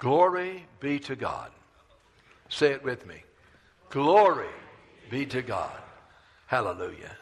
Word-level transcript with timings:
Glory 0.00 0.64
be 0.80 0.98
to 0.98 1.14
God. 1.14 1.50
Say 2.48 2.72
it 2.72 2.82
with 2.82 3.06
me. 3.06 3.22
Glory 3.90 4.48
be 5.10 5.26
to 5.26 5.42
God. 5.42 5.78
Hallelujah. 6.46 7.16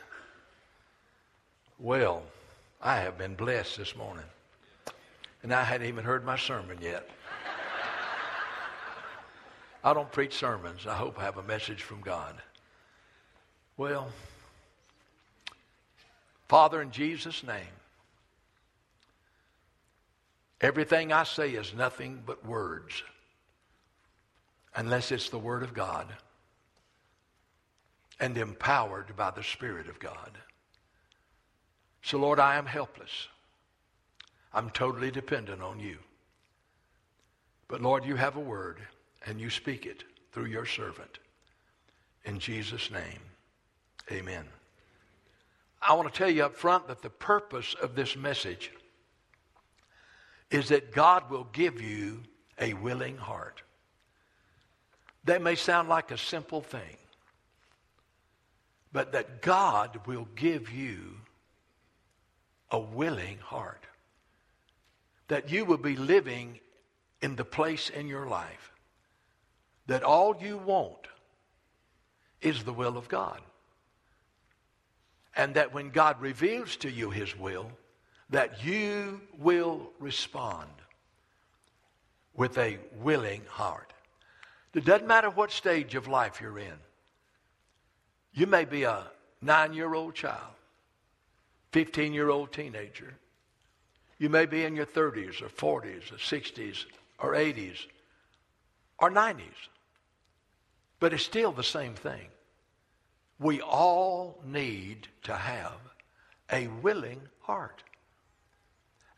Well, 1.81 2.23
I 2.81 3.01
have 3.01 3.19
been 3.19 3.35
blessed 3.35 3.79
this 3.79 3.97
morning. 3.97 4.25
And 5.43 5.53
I 5.53 5.65
hadn't 5.65 5.89
even 5.89 6.05
heard 6.05 6.25
my 6.25 6.37
sermon 6.37 6.79
yet. 6.81 7.09
I 9.83 9.93
don't 9.93 10.11
preach 10.13 10.35
sermons. 10.35 10.87
I 10.87 10.95
hope 10.95 11.19
I 11.19 11.25
have 11.25 11.39
a 11.39 11.43
message 11.43 11.83
from 11.83 12.01
God. 12.01 12.35
Well, 13.77 14.09
Father, 16.49 16.81
in 16.81 16.93
Jesus' 16.93 17.43
name, 17.43 17.78
everything 20.61 21.13
I 21.13 21.25
say 21.25 21.51
is 21.51 21.75
nothing 21.75 22.23
but 22.25 22.45
words, 22.47 23.03
unless 24.75 25.13
it's 25.13 25.31
the 25.31 25.39
Word 25.39 25.63
of 25.63 25.75
God 25.75 26.07
and 28.21 28.37
empowered 28.37 29.17
by 29.17 29.31
the 29.31 29.43
Spirit 29.43 29.89
of 29.89 29.99
God. 29.99 30.39
So, 32.03 32.19
Lord, 32.19 32.41
I 32.41 32.57
am 32.57 32.67
helpless. 32.67 33.29
I'm 34.53 34.71
totally 34.71 35.11
dependent 35.11 35.63
on 35.63 35.79
you. 35.79 35.99
But, 37.69 37.83
Lord, 37.83 38.05
you 38.05 38.17
have 38.17 38.37
a 38.37 38.41
word, 38.41 38.81
and 39.27 39.41
you 39.41 39.51
speak 39.51 39.85
it 39.85 40.05
through 40.33 40.47
your 40.47 40.65
servant. 40.65 41.19
In 42.25 42.39
Jesus' 42.39 42.91
name, 42.91 43.21
amen. 44.11 44.45
I 45.81 45.95
want 45.95 46.13
to 46.13 46.17
tell 46.19 46.31
you 46.31 46.45
up 46.45 46.57
front 46.57 46.89
that 46.89 47.03
the 47.03 47.11
purpose 47.11 47.75
of 47.81 47.95
this 47.95 48.17
message 48.17 48.73
is 50.51 50.69
that 50.69 50.93
God 50.93 51.31
will 51.31 51.45
give 51.53 51.81
you 51.81 52.23
a 52.59 52.75
willing 52.75 53.17
heart. 53.17 53.63
That 55.25 55.43
may 55.43 55.55
sound 55.55 55.89
like 55.89 56.11
a 56.11 56.19
simple 56.19 56.63
thing, 56.63 56.97
but 58.93 59.13
that 59.13 59.43
God 59.43 60.01
will 60.07 60.29
give 60.35 60.71
you 60.71 61.17
a 62.71 62.79
willing 62.79 63.39
heart. 63.39 63.85
That 65.29 65.51
you 65.51 65.65
will 65.65 65.79
be 65.79 65.97
living 65.97 66.61
in 67.21 67.37
the 67.37 67.45
place 67.45 67.91
in 67.91 68.09
your 68.09 68.27
life 68.27 68.69
that 69.89 70.03
all 70.03 70.37
you 70.41 70.59
want 70.59 71.09
is 72.41 72.63
the 72.63 72.73
will 72.73 72.97
of 72.97 73.09
God. 73.09 73.41
And 75.35 75.55
that 75.55 75.75
when 75.75 75.91
God 75.91 76.21
reveals 76.21 76.77
to 76.77 76.91
you 76.91 77.11
his 77.11 77.37
will, 77.37 77.73
that 78.31 78.65
you 78.65 79.21
will 79.39 79.91
respond 79.99 80.69
with 82.35 82.57
a 82.59 82.79
willing 83.01 83.43
heart. 83.49 83.93
It 84.75 84.85
doesn't 84.85 85.09
matter 85.09 85.31
what 85.31 85.51
stage 85.51 85.95
of 85.95 86.07
life 86.07 86.41
you're 86.41 86.59
in. 86.59 86.79
You 88.33 88.47
may 88.47 88.65
be 88.65 88.85
a 88.85 89.05
nine 89.41 89.73
year 89.73 89.95
old 89.95 90.15
child, 90.15 90.55
15 91.73 92.13
year 92.13 92.29
old 92.29 92.53
teenager. 92.53 93.15
You 94.19 94.29
may 94.29 94.47
be 94.47 94.65
in 94.65 94.77
your 94.77 94.87
30s 94.87 95.43
or 95.43 95.49
40s 95.49 96.13
or 96.13 96.17
60s 96.17 96.85
or 97.19 97.33
80s 97.35 97.87
or 98.99 99.11
90s. 99.11 99.69
But 101.01 101.13
it's 101.13 101.23
still 101.23 101.53
the 101.53 101.63
same 101.63 101.95
thing. 101.95 102.29
We 103.39 103.61
all 103.61 104.41
need 104.45 105.07
to 105.25 105.35
have 105.35 105.79
a 106.53 106.67
willing 106.67 107.21
heart. 107.41 107.83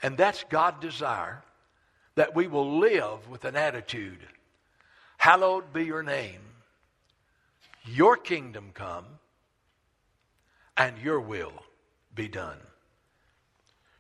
And 0.03 0.17
that's 0.17 0.45
God's 0.49 0.81
desire 0.81 1.43
that 2.15 2.35
we 2.35 2.47
will 2.47 2.79
live 2.79 3.29
with 3.29 3.45
an 3.45 3.57
attitude. 3.57 4.19
Hallowed 5.19 5.73
be 5.73 5.85
your 5.85 6.03
name. 6.03 6.41
Your 7.85 8.17
kingdom 8.17 8.71
come 8.75 9.05
and 10.77 10.97
your 10.99 11.21
will 11.21 11.53
be 12.15 12.29
done. 12.29 12.59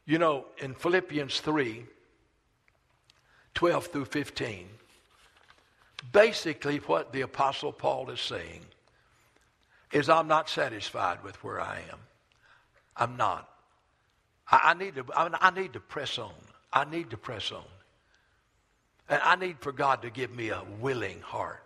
You 0.07 0.19
know, 0.19 0.47
in 0.59 0.75
Philippians 0.75 1.41
3 1.41 1.85
12 3.53 3.87
through 3.89 4.05
15, 4.05 4.69
basically 6.13 6.79
what 6.79 7.13
the 7.13 7.21
Apostle 7.21 7.73
Paul 7.73 8.09
is 8.11 8.21
saying 8.21 8.65
is 9.93 10.09
I'm 10.09 10.29
not 10.29 10.49
satisfied 10.49 11.23
with 11.23 11.43
where 11.43 11.61
I 11.61 11.81
am. 11.91 11.99
I'm 12.97 13.17
not. 13.17 13.49
I, 14.51 14.75
need 14.75 14.97
to, 14.97 15.05
I, 15.15 15.51
need 15.51 15.75
to 15.75 15.81
press 15.81 16.19
on. 16.19 16.35
I 16.73 16.85
need 16.85 17.11
to 17.11 17.17
press 17.17 17.53
on. 17.53 17.65
And 19.09 19.21
I 19.23 19.37
need 19.37 19.59
for 19.61 19.73
God 19.73 20.03
to 20.03 20.11
give 20.11 20.31
me 20.31 20.51
a 20.51 20.63
willing 20.81 21.21
heart. 21.21 21.63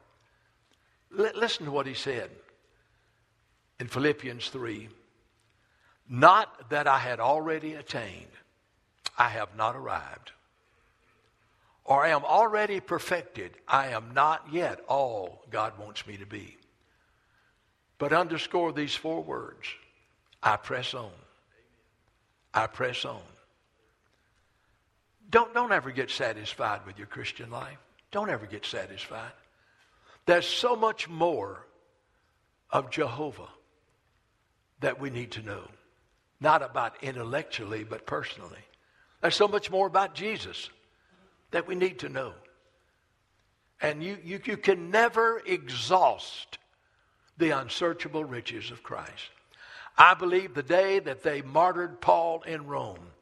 L- 1.18 1.30
listen 1.34 1.66
to 1.66 1.72
what 1.72 1.86
he 1.86 1.94
said 1.94 2.30
in 3.80 3.86
Philippians 3.86 4.48
3. 4.48 4.88
Not 6.08 6.70
that 6.70 6.86
I 6.86 6.98
had 6.98 7.20
already 7.20 7.74
attained, 7.74 8.28
I 9.16 9.28
have 9.28 9.56
not 9.56 9.76
arrived. 9.76 10.32
Or 11.84 12.04
I 12.04 12.10
am 12.10 12.24
already 12.24 12.80
perfected, 12.80 13.52
I 13.68 13.88
am 13.88 14.12
not 14.14 14.46
yet 14.52 14.80
all 14.88 15.42
God 15.50 15.78
wants 15.78 16.06
me 16.06 16.16
to 16.18 16.26
be. 16.26 16.56
But 17.98 18.12
underscore 18.12 18.72
these 18.72 18.94
four 18.94 19.22
words 19.22 19.68
I 20.42 20.56
press 20.56 20.92
on. 20.94 21.10
I 22.54 22.66
press 22.68 23.04
on. 23.04 23.20
Don't, 25.28 25.52
don't 25.52 25.72
ever 25.72 25.90
get 25.90 26.10
satisfied 26.10 26.86
with 26.86 26.96
your 26.96 27.08
Christian 27.08 27.50
life. 27.50 27.78
Don't 28.12 28.30
ever 28.30 28.46
get 28.46 28.64
satisfied. 28.64 29.32
There's 30.26 30.46
so 30.46 30.76
much 30.76 31.08
more 31.08 31.66
of 32.70 32.90
Jehovah 32.90 33.48
that 34.80 35.00
we 35.00 35.10
need 35.10 35.32
to 35.32 35.42
know. 35.42 35.68
Not 36.40 36.62
about 36.62 37.02
intellectually, 37.02 37.84
but 37.84 38.06
personally. 38.06 38.64
There's 39.20 39.34
so 39.34 39.48
much 39.48 39.70
more 39.70 39.86
about 39.86 40.14
Jesus 40.14 40.70
that 41.50 41.66
we 41.66 41.74
need 41.74 42.00
to 42.00 42.08
know. 42.08 42.34
And 43.80 44.02
you, 44.02 44.18
you, 44.24 44.40
you 44.44 44.56
can 44.56 44.90
never 44.90 45.42
exhaust 45.44 46.58
the 47.38 47.50
unsearchable 47.50 48.24
riches 48.24 48.70
of 48.70 48.82
Christ. 48.82 49.30
I 49.96 50.14
believe 50.14 50.54
the 50.54 50.62
day 50.62 50.98
that 50.98 51.22
they 51.22 51.42
martyred 51.42 52.00
Paul 52.00 52.42
in 52.42 52.66
Rome, 52.66 53.12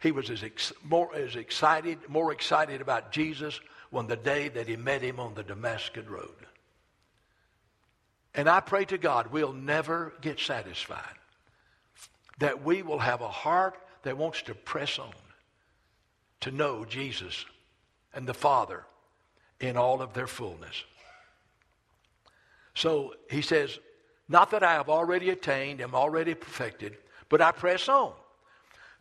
he 0.00 0.12
was 0.12 0.30
as, 0.30 0.42
ex- 0.42 0.72
more, 0.84 1.14
as 1.14 1.36
excited, 1.36 1.98
more 2.08 2.32
excited 2.32 2.80
about 2.80 3.12
Jesus 3.12 3.60
when 3.90 4.06
the 4.06 4.16
day 4.16 4.48
that 4.48 4.68
he 4.68 4.76
met 4.76 5.02
him 5.02 5.18
on 5.18 5.34
the 5.34 5.42
Damascus 5.42 6.06
road. 6.06 6.34
And 8.34 8.48
I 8.48 8.60
pray 8.60 8.84
to 8.86 8.98
God 8.98 9.28
we'll 9.32 9.54
never 9.54 10.12
get 10.20 10.38
satisfied. 10.38 11.14
That 12.38 12.62
we 12.62 12.82
will 12.82 12.98
have 12.98 13.22
a 13.22 13.28
heart 13.28 13.78
that 14.02 14.18
wants 14.18 14.42
to 14.42 14.54
press 14.54 14.98
on 14.98 15.14
to 16.40 16.50
know 16.50 16.84
Jesus 16.84 17.46
and 18.14 18.26
the 18.26 18.34
Father 18.34 18.84
in 19.58 19.78
all 19.78 20.02
of 20.02 20.12
their 20.12 20.26
fullness. 20.26 20.84
So 22.74 23.14
he 23.30 23.40
says, 23.40 23.78
Not 24.28 24.50
that 24.50 24.62
I 24.62 24.72
have 24.72 24.88
already 24.88 25.30
attained, 25.30 25.80
am 25.80 25.94
already 25.94 26.34
perfected, 26.34 26.96
but 27.28 27.40
I 27.40 27.52
press 27.52 27.88
on. 27.88 28.12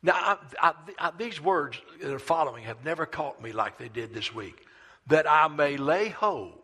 Now, 0.03 0.13
I, 0.13 0.37
I, 0.59 0.73
I, 0.99 1.11
these 1.17 1.41
words 1.41 1.81
that 1.99 2.13
are 2.13 2.19
following 2.19 2.63
have 2.65 2.85
never 2.85 3.05
caught 3.05 3.41
me 3.41 3.51
like 3.51 3.77
they 3.77 3.89
did 3.89 4.13
this 4.13 4.33
week. 4.33 4.65
That 5.07 5.29
I 5.29 5.47
may 5.47 5.77
lay 5.77 6.09
hold. 6.09 6.59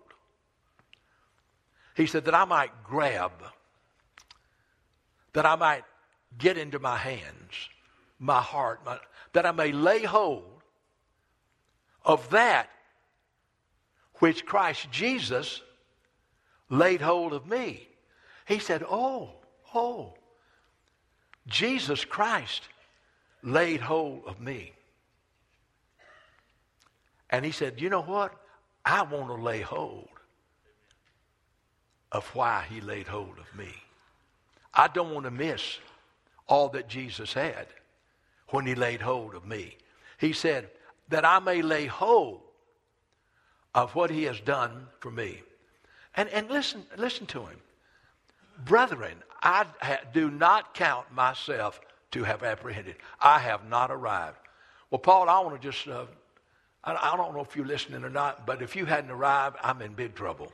He 1.96 2.06
said 2.06 2.26
that 2.26 2.36
I 2.36 2.46
might 2.46 2.72
grab, 2.84 3.32
that 5.34 5.46
I 5.46 5.56
might 5.56 5.84
get 6.38 6.58
into 6.58 6.80
my 6.80 6.98
hands, 6.98 7.70
my 8.20 8.40
heart, 8.40 8.82
my, 8.86 9.00
that 9.34 9.46
I 9.46 9.52
may 9.52 9.72
lay 9.72 10.04
hold 10.04 10.64
of 12.06 12.30
that 12.30 12.70
which 14.16 14.46
Christ 14.46 14.91
Jesus 14.91 15.62
laid 16.70 17.02
hold 17.02 17.34
of 17.34 17.47
me. 17.47 17.88
He 18.47 18.59
said, 18.59 18.84
Oh, 18.90 19.29
oh, 19.73 20.14
Jesus 21.47 22.05
Christ 22.05 22.64
laid 23.43 23.82
hold 23.82 24.23
of 24.26 24.40
me. 24.40 24.73
And 27.29 27.46
he 27.46 27.52
said, 27.52 27.79
You 27.79 27.90
know 27.90 28.02
what? 28.02 28.34
I 28.85 29.03
want 29.03 29.28
to 29.28 29.35
lay 29.35 29.61
hold 29.61 30.08
of 32.11 32.26
why 32.35 32.66
he 32.70 32.82
laid 32.82 33.08
hold 33.08 33.38
of 33.40 33.58
me. 33.58 33.72
I 34.73 34.87
don't 34.87 35.14
want 35.14 35.26
to 35.26 35.32
miss 35.32 35.79
all 36.47 36.70
that 36.70 36.87
Jesus 36.87 37.34
had 37.34 37.67
when 38.49 38.66
he 38.66 38.76
laid 38.76 39.02
hold 39.02 39.35
of 39.35 39.46
me. 39.46 39.78
He 40.17 40.34
said, 40.34 40.70
That 41.09 41.26
I 41.26 41.40
may 41.40 41.61
lay 41.61 41.85
hold 41.85 42.41
of 43.73 43.96
what 43.96 44.09
he 44.09 44.23
has 44.23 44.40
done 44.41 44.87
for 44.99 45.11
me. 45.11 45.41
And, 46.16 46.28
and 46.29 46.49
listen, 46.49 46.84
listen 46.97 47.26
to 47.28 47.40
him. 47.40 47.58
Brethren, 48.66 49.17
I 49.41 49.66
do 50.13 50.29
not 50.29 50.73
count 50.73 51.11
myself 51.13 51.79
to 52.11 52.23
have 52.23 52.43
apprehended. 52.43 52.96
I 53.19 53.40
have 53.40 53.67
not 53.67 53.91
arrived. 53.91 54.37
Well, 54.90 54.99
Paul, 54.99 55.29
I 55.29 55.40
want 55.40 55.59
to 55.59 55.72
just 55.72 55.87
uh, 55.87 56.05
I, 56.84 57.13
I 57.13 57.17
don't 57.17 57.34
know 57.34 57.41
if 57.41 57.55
you're 57.55 57.66
listening 57.66 58.03
or 58.03 58.09
not, 58.09 58.46
but 58.46 58.61
if 58.61 58.75
you 58.75 58.85
hadn't 58.85 59.11
arrived, 59.11 59.58
I'm 59.63 59.81
in 59.81 59.93
big 59.93 60.16
trouble. 60.16 60.52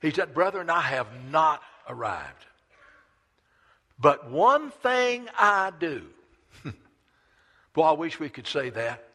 He 0.00 0.10
said, 0.10 0.34
Brethren, 0.34 0.68
I 0.68 0.82
have 0.82 1.06
not 1.30 1.62
arrived. 1.88 2.44
But 3.98 4.30
one 4.30 4.70
thing 4.70 5.28
I 5.38 5.72
do. 5.78 6.02
Boy, 7.72 7.82
I 7.82 7.92
wish 7.92 8.20
we 8.20 8.28
could 8.28 8.46
say 8.46 8.70
that. 8.70 9.08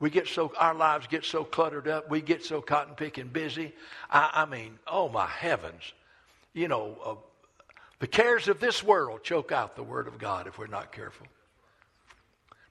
We 0.00 0.10
get 0.10 0.26
so, 0.28 0.52
our 0.58 0.74
lives 0.74 1.06
get 1.06 1.24
so 1.24 1.44
cluttered 1.44 1.88
up. 1.88 2.10
We 2.10 2.20
get 2.20 2.44
so 2.44 2.60
cotton 2.60 2.94
picking 2.94 3.28
busy. 3.28 3.72
I, 4.10 4.30
I 4.34 4.46
mean, 4.46 4.78
oh 4.86 5.08
my 5.08 5.26
heavens. 5.26 5.82
You 6.52 6.68
know, 6.68 6.98
uh, 7.04 7.14
the 8.00 8.06
cares 8.06 8.48
of 8.48 8.60
this 8.60 8.82
world 8.82 9.22
choke 9.22 9.52
out 9.52 9.76
the 9.76 9.82
word 9.82 10.08
of 10.08 10.18
God 10.18 10.46
if 10.46 10.58
we're 10.58 10.66
not 10.66 10.92
careful. 10.92 11.26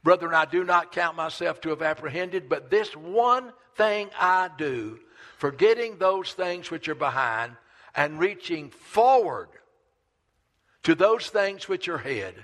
Brethren, 0.03 0.33
I 0.33 0.45
do 0.45 0.63
not 0.63 0.91
count 0.91 1.15
myself 1.15 1.61
to 1.61 1.69
have 1.69 1.81
apprehended, 1.81 2.49
but 2.49 2.69
this 2.69 2.95
one 2.95 3.53
thing 3.75 4.09
I 4.19 4.49
do, 4.57 4.99
forgetting 5.37 5.97
those 5.97 6.33
things 6.33 6.69
which 6.69 6.89
are 6.89 6.95
behind 6.95 7.53
and 7.95 8.19
reaching 8.19 8.69
forward 8.69 9.47
to 10.83 10.93
those 10.93 11.27
things 11.27 11.69
which 11.69 11.87
are 11.87 11.95
ahead, 11.95 12.35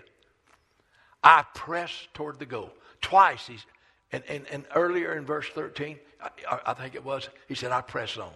I 1.21 1.43
press 1.53 1.91
toward 2.13 2.39
the 2.39 2.45
goal. 2.45 2.71
Twice, 3.01 3.47
he's, 3.47 3.65
and, 4.11 4.23
and, 4.27 4.45
and 4.51 4.65
earlier 4.75 5.15
in 5.17 5.25
verse 5.25 5.47
13, 5.53 5.97
I, 6.21 6.59
I 6.67 6.73
think 6.73 6.95
it 6.95 7.03
was, 7.03 7.29
he 7.47 7.55
said, 7.55 7.71
I 7.71 7.81
press 7.81 8.17
on. 8.17 8.31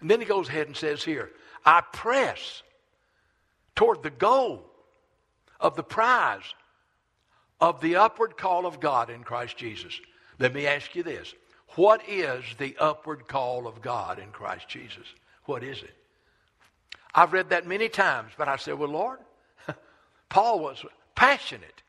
And 0.00 0.10
then 0.10 0.20
he 0.20 0.26
goes 0.26 0.48
ahead 0.48 0.66
and 0.66 0.76
says 0.76 1.02
here, 1.02 1.30
I 1.64 1.82
press 1.92 2.62
toward 3.74 4.02
the 4.02 4.10
goal 4.10 4.64
of 5.58 5.74
the 5.74 5.82
prize 5.82 6.54
of 7.60 7.80
the 7.80 7.96
upward 7.96 8.36
call 8.36 8.66
of 8.66 8.80
God 8.80 9.10
in 9.10 9.24
Christ 9.24 9.56
Jesus. 9.56 9.98
Let 10.38 10.54
me 10.54 10.66
ask 10.66 10.94
you 10.94 11.02
this. 11.02 11.34
What 11.74 12.08
is 12.08 12.44
the 12.58 12.76
upward 12.78 13.26
call 13.26 13.66
of 13.66 13.82
God 13.82 14.18
in 14.18 14.30
Christ 14.30 14.68
Jesus? 14.68 15.06
What 15.44 15.62
is 15.62 15.82
it? 15.82 15.94
I've 17.14 17.32
read 17.32 17.50
that 17.50 17.66
many 17.66 17.88
times, 17.88 18.32
but 18.36 18.48
I 18.48 18.56
said, 18.56 18.74
well, 18.74 18.90
Lord, 18.90 19.18
Paul 20.28 20.60
was 20.60 20.84
passionate. 21.14 21.82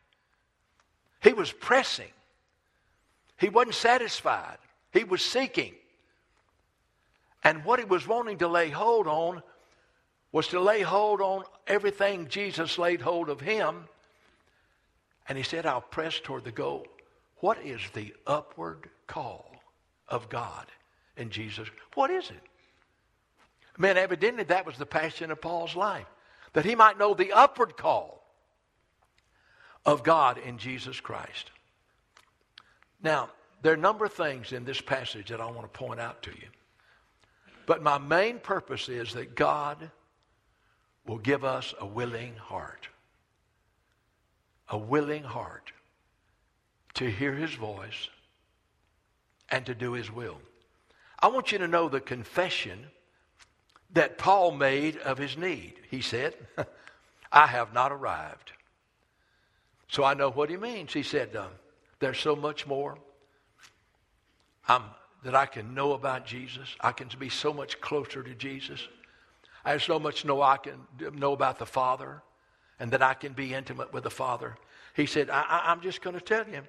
He 1.22 1.34
was 1.34 1.52
pressing. 1.52 2.12
He 3.38 3.50
wasn't 3.50 3.76
satisfied. 3.76 4.58
He 4.92 5.04
was 5.04 5.24
seeking. 5.24 5.74
And 7.44 7.64
what 7.64 7.80
he 7.80 7.86
was 7.86 8.08
wanting 8.08 8.40
to 8.40 8.48
lay 8.48 8.70
hold 8.70 9.08
on 9.08 9.42
was 10.32 10.48
to 10.50 10.60
lay 10.60 10.82
hold 10.82 11.22
on 11.22 11.44
everything 11.66 12.28
Jesus 12.28 12.78
laid 12.78 13.02
hold 13.02 13.30
of 13.30 13.40
him. 13.40 13.86
And 15.30 15.38
he 15.38 15.44
said, 15.44 15.66
I'll 15.66 15.82
press 15.82 16.20
toward 16.20 16.44
the 16.44 16.52
goal. 16.52 16.88
What 17.38 17.64
is 17.64 17.82
the 17.94 18.14
upward 18.26 18.90
call 19.06 19.52
of 20.08 20.30
God 20.30 20.66
in 21.16 21.30
Jesus? 21.30 21.68
What 21.94 22.10
is 22.10 22.30
it? 22.30 22.42
Man, 23.78 23.98
evidently 23.98 24.44
that 24.46 24.66
was 24.66 24.78
the 24.78 24.86
passion 24.86 25.30
of 25.30 25.40
Paul's 25.40 25.76
life, 25.76 26.08
that 26.54 26.66
he 26.66 26.74
might 26.76 26.98
know 26.98 27.14
the 27.14 27.34
upward 27.34 27.78
call 27.78 28.24
of 29.86 30.04
God 30.04 30.40
in 30.40 30.58
Jesus 30.58 31.00
Christ. 31.00 31.52
Now, 33.02 33.30
there 33.62 33.72
are 33.72 33.76
a 33.76 33.80
number 33.80 34.06
of 34.06 34.14
things 34.14 34.52
in 34.52 34.66
this 34.66 34.82
passage 34.82 35.30
that 35.30 35.42
I 35.42 35.46
want 35.46 35.62
to 35.62 35.80
point 35.80 36.00
out 36.00 36.22
to 36.24 36.32
you. 36.32 36.48
But 37.66 37.84
my 37.84 37.98
main 37.98 38.40
purpose 38.40 38.88
is 38.88 39.14
that 39.14 39.36
God 39.36 39.92
will 41.06 41.18
give 41.18 41.44
us 41.44 41.74
a 41.80 41.86
willing 41.86 42.36
heart. 42.36 42.88
A 44.70 44.78
willing 44.78 45.24
heart 45.24 45.72
to 46.96 47.10
hear 47.10 47.34
his 47.34 47.54
voice 47.54 48.10
and 49.50 49.66
to 49.66 49.76
do 49.76 49.94
his 49.94 50.12
will. 50.12 50.40
I 51.20 51.28
want 51.28 51.52
you 51.52 51.58
to 51.60 51.68
know 51.68 51.90
the 51.90 52.02
confession 52.02 52.88
that 53.94 54.18
Paul 54.18 54.52
made 54.52 54.98
of 54.98 55.18
his 55.18 55.38
need. 55.38 55.76
He 55.90 56.02
said, 56.02 56.36
I 57.32 57.48
have 57.48 57.74
not 57.74 57.92
arrived. 57.92 58.52
So 59.90 60.04
I 60.04 60.14
know 60.14 60.30
what 60.30 60.50
he 60.50 60.58
means. 60.58 60.94
He 60.94 61.04
said, 61.04 61.34
There's 62.00 62.20
so 62.20 62.36
much 62.36 62.68
more 62.68 62.98
I'm, 64.68 64.84
that 65.24 65.36
I 65.36 65.46
can 65.46 65.74
know 65.74 65.94
about 65.94 66.26
Jesus. 66.26 66.76
I 66.80 66.92
can 66.92 67.10
be 67.18 67.30
so 67.30 67.54
much 67.54 67.80
closer 67.82 68.22
to 68.22 68.34
Jesus. 68.36 68.86
I 69.66 69.72
have 69.72 69.84
so 69.84 70.00
much 70.00 70.26
know 70.26 70.42
I 70.42 70.58
can 70.58 70.76
know 71.14 71.34
about 71.34 71.60
the 71.60 71.66
Father 71.66 72.22
and 72.80 72.92
that 72.92 73.02
I 73.02 73.14
can 73.14 73.34
be 73.34 73.54
intimate 73.54 73.92
with 73.92 74.04
the 74.04 74.10
Father. 74.10 74.56
He 74.94 75.06
said, 75.06 75.30
I, 75.30 75.72
am 75.72 75.82
just 75.82 76.02
going 76.02 76.16
to 76.16 76.22
tell 76.22 76.48
you, 76.48 76.62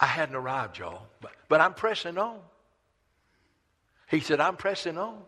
I 0.00 0.06
hadn't 0.06 0.34
arrived, 0.34 0.78
y'all, 0.78 1.06
but, 1.20 1.32
but 1.48 1.60
I'm 1.60 1.74
pressing 1.74 2.18
on. 2.18 2.38
He 4.08 4.20
said, 4.20 4.40
I'm 4.40 4.56
pressing 4.56 4.96
on. 4.96 5.18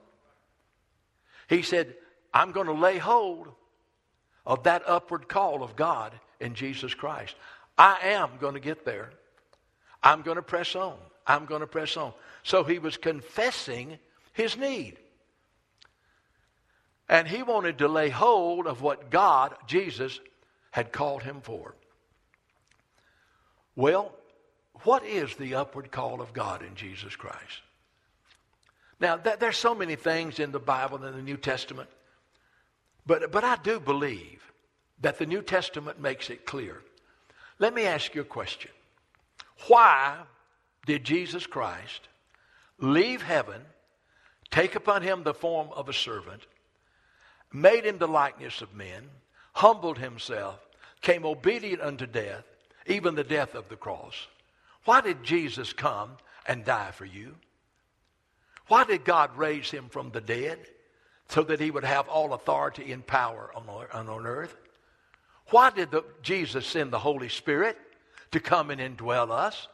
He 1.49 1.63
said, 1.63 1.95
I'm 2.33 2.53
going 2.53 2.67
to 2.67 2.73
lay 2.73 2.99
hold 2.99 3.49
of 4.47 4.63
that 4.65 4.83
upward 4.87 5.29
call 5.29 5.63
of 5.63 5.77
God 5.77 6.13
in 6.41 6.55
Jesus 6.55 6.95
Christ. 6.95 7.35
I 7.81 7.97
am 8.09 8.33
going 8.39 8.53
to 8.53 8.61
get 8.61 8.85
there. 8.85 9.09
I'm 10.03 10.21
going 10.21 10.37
to 10.37 10.43
press 10.43 10.77
on. 10.77 10.99
I'm 11.27 11.47
going 11.47 11.63
to 11.63 11.67
press 11.67 11.97
on. 11.97 12.13
So 12.43 12.63
he 12.63 12.79
was 12.79 12.99
confessing 12.99 13.99
his 14.35 14.55
need. 14.59 14.99
And 17.09 17.27
he 17.27 17.43
wanted 17.43 17.79
to 17.79 17.89
lay 17.89 18.11
hold 18.11 18.67
of 18.67 18.83
what 18.83 19.09
God, 19.09 19.55
Jesus, 19.67 20.21
had 20.73 20.93
called 20.93 21.23
him 21.23 21.41
for. 21.41 21.75
Well, 23.77 24.13
what 24.83 25.03
is 25.07 25.35
the 25.37 25.55
upward 25.55 25.91
call 25.91 26.21
of 26.21 26.35
God 26.35 26.63
in 26.63 26.75
Jesus 26.75 27.17
Christ? 27.17 27.63
Now, 29.01 29.17
th- 29.17 29.39
there's 29.39 29.57
so 29.57 29.75
many 29.75 29.97
things 29.97 30.39
in 30.39 30.53
the 30.53 30.61
Bible 30.61 30.99
and 30.99 31.07
in 31.07 31.17
the 31.17 31.23
New 31.23 31.39
Testament, 31.39 31.89
but, 33.07 33.33
but 33.33 33.43
I 33.43 33.57
do 33.63 33.81
believe 33.81 34.53
that 35.01 35.19
the 35.19 35.25
New 35.25 35.41
Testament 35.41 35.99
makes 35.99 36.29
it 36.29 36.45
clear. 36.45 36.83
Let 37.61 37.75
me 37.75 37.85
ask 37.85 38.15
you 38.15 38.23
a 38.23 38.25
question. 38.25 38.71
Why 39.69 40.17
did 40.87 41.05
Jesus 41.05 41.47
Christ 41.47 42.09
leave 42.79 43.21
heaven, 43.21 43.61
take 44.51 44.75
upon 44.75 45.03
him 45.03 45.23
the 45.23 45.35
form 45.35 45.69
of 45.73 45.89
a 45.89 45.93
servant, 45.93 46.43
made 47.53 47.85
him 47.85 47.99
the 47.99 48.09
likeness 48.09 48.63
of 48.63 48.75
men, 48.75 49.11
humbled 49.53 49.99
himself, 49.99 50.59
came 51.03 51.27
obedient 51.27 51.83
unto 51.83 52.07
death, 52.07 52.45
even 52.87 53.15
the 53.15 53.23
death 53.23 53.55
of 53.55 53.69
the 53.69 53.77
cross? 53.77 54.27
Why 54.87 55.03
did 55.03 55.23
Jesus 55.23 55.75
come 55.75 56.13
and 56.47 56.65
die 56.65 56.93
for 56.93 57.05
you? 57.05 57.35
Why 58.69 58.85
did 58.85 59.05
God 59.05 59.37
raise 59.37 59.71
him 59.71 59.91
from 59.91 60.11
the 60.11 60.23
dead? 60.23 60.59
So 61.29 61.43
that 61.43 61.61
he 61.61 61.71
would 61.71 61.85
have 61.85 62.09
all 62.09 62.33
authority 62.33 62.91
and 62.91 63.07
power 63.07 63.53
on, 63.55 64.09
on 64.09 64.27
earth. 64.27 64.57
Why 65.51 65.71
did 65.71 65.91
the, 65.91 66.05
Jesus 66.23 66.67
send 66.67 66.93
the 66.93 66.99
Holy 66.99 67.29
Spirit 67.29 67.77
to 68.33 68.41
come 68.41 68.71
and 68.71 68.81
indwell 68.81 69.31
us? 69.31 69.69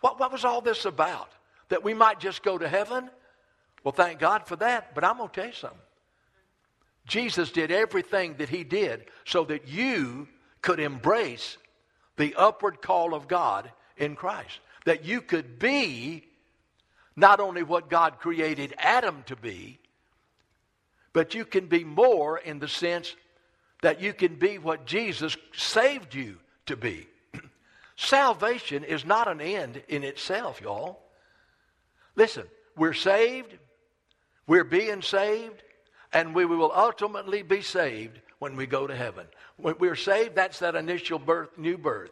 What, 0.00 0.20
what 0.20 0.32
was 0.32 0.44
all 0.44 0.60
this 0.60 0.84
about? 0.84 1.30
That 1.70 1.82
we 1.82 1.94
might 1.94 2.20
just 2.20 2.42
go 2.42 2.58
to 2.58 2.68
heaven? 2.68 3.10
Well, 3.84 3.92
thank 3.92 4.18
God 4.18 4.46
for 4.46 4.56
that, 4.56 4.94
but 4.94 5.04
I'm 5.04 5.18
going 5.18 5.28
to 5.30 5.34
tell 5.34 5.46
you 5.46 5.52
something. 5.52 5.78
Jesus 7.06 7.50
did 7.50 7.70
everything 7.70 8.34
that 8.38 8.50
he 8.50 8.64
did 8.64 9.06
so 9.24 9.44
that 9.44 9.66
you 9.66 10.28
could 10.60 10.78
embrace 10.78 11.56
the 12.16 12.34
upward 12.34 12.82
call 12.82 13.14
of 13.14 13.28
God 13.28 13.70
in 13.96 14.14
Christ. 14.14 14.60
That 14.84 15.04
you 15.04 15.22
could 15.22 15.58
be 15.58 16.24
not 17.16 17.40
only 17.40 17.62
what 17.62 17.88
God 17.88 18.18
created 18.20 18.74
Adam 18.78 19.22
to 19.26 19.36
be, 19.36 19.78
but 21.12 21.34
you 21.34 21.44
can 21.44 21.66
be 21.66 21.82
more 21.82 22.38
in 22.38 22.58
the 22.58 22.68
sense 22.68 23.16
that 23.82 24.00
you 24.00 24.12
can 24.12 24.36
be 24.36 24.58
what 24.58 24.86
Jesus 24.86 25.36
saved 25.54 26.14
you 26.14 26.38
to 26.66 26.76
be. 26.76 27.06
Salvation 27.96 28.84
is 28.84 29.04
not 29.04 29.28
an 29.28 29.40
end 29.40 29.82
in 29.88 30.04
itself, 30.04 30.60
y'all. 30.60 31.00
Listen, 32.16 32.46
we're 32.76 32.94
saved, 32.94 33.56
we're 34.46 34.64
being 34.64 35.02
saved, 35.02 35.62
and 36.12 36.34
we 36.34 36.44
will 36.44 36.72
ultimately 36.74 37.42
be 37.42 37.62
saved 37.62 38.20
when 38.38 38.56
we 38.56 38.66
go 38.66 38.86
to 38.86 38.96
heaven. 38.96 39.26
When 39.56 39.76
we're 39.78 39.96
saved, 39.96 40.34
that's 40.34 40.58
that 40.60 40.74
initial 40.74 41.18
birth, 41.18 41.56
new 41.58 41.78
birth. 41.78 42.10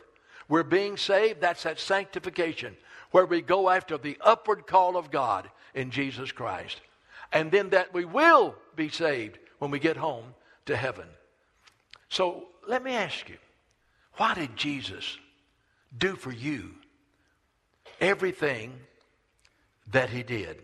We're 0.49 0.62
being 0.62 0.96
saved, 0.96 1.40
that's 1.40 1.64
that 1.64 1.80
sanctification 1.80 2.76
where 3.11 3.26
we 3.26 3.40
go 3.40 3.70
after 3.70 3.99
the 3.99 4.18
upward 4.20 4.66
call 4.66 4.96
of 4.96 5.11
God 5.11 5.50
in 5.75 5.90
Jesus 5.90 6.32
Christ. 6.32 6.80
And 7.32 7.50
then 7.50 7.70
that 7.70 7.92
we 7.92 8.04
will 8.04 8.54
be 8.76 8.88
saved 8.88 9.38
when 9.58 9.70
we 9.70 9.78
get 9.78 9.96
home 9.96 10.35
to 10.66 10.76
heaven. 10.76 11.06
So 12.09 12.49
let 12.69 12.83
me 12.83 12.93
ask 12.93 13.29
you, 13.29 13.37
why 14.15 14.35
did 14.35 14.57
Jesus 14.57 15.19
do 15.97 16.17
for 16.17 16.33
you 16.33 16.71
everything 18.01 18.73
that 19.93 20.11
he 20.11 20.23
did? 20.23 20.59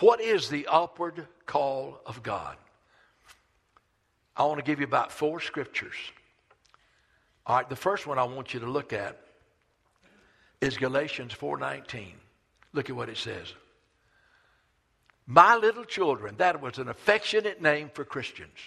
What 0.00 0.20
is 0.20 0.48
the 0.48 0.66
upward 0.70 1.26
call 1.46 2.00
of 2.06 2.22
God? 2.22 2.56
I 4.36 4.44
want 4.44 4.58
to 4.58 4.64
give 4.64 4.80
you 4.80 4.86
about 4.86 5.12
four 5.12 5.40
scriptures 5.40 5.96
All 7.46 7.56
right, 7.56 7.68
the 7.68 7.76
first 7.76 8.06
one 8.06 8.18
I 8.18 8.24
want 8.24 8.52
you 8.52 8.60
to 8.60 8.66
look 8.66 8.92
at 8.92 9.18
is 10.60 10.76
Galatians 10.76 11.32
4:19. 11.32 12.12
Look 12.74 12.90
at 12.90 12.96
what 12.96 13.08
it 13.08 13.16
says. 13.16 13.54
My 15.26 15.56
little 15.56 15.84
children, 15.84 16.36
that 16.36 16.60
was 16.60 16.78
an 16.78 16.88
affectionate 16.88 17.62
name 17.62 17.90
for 17.94 18.04
Christians, 18.04 18.58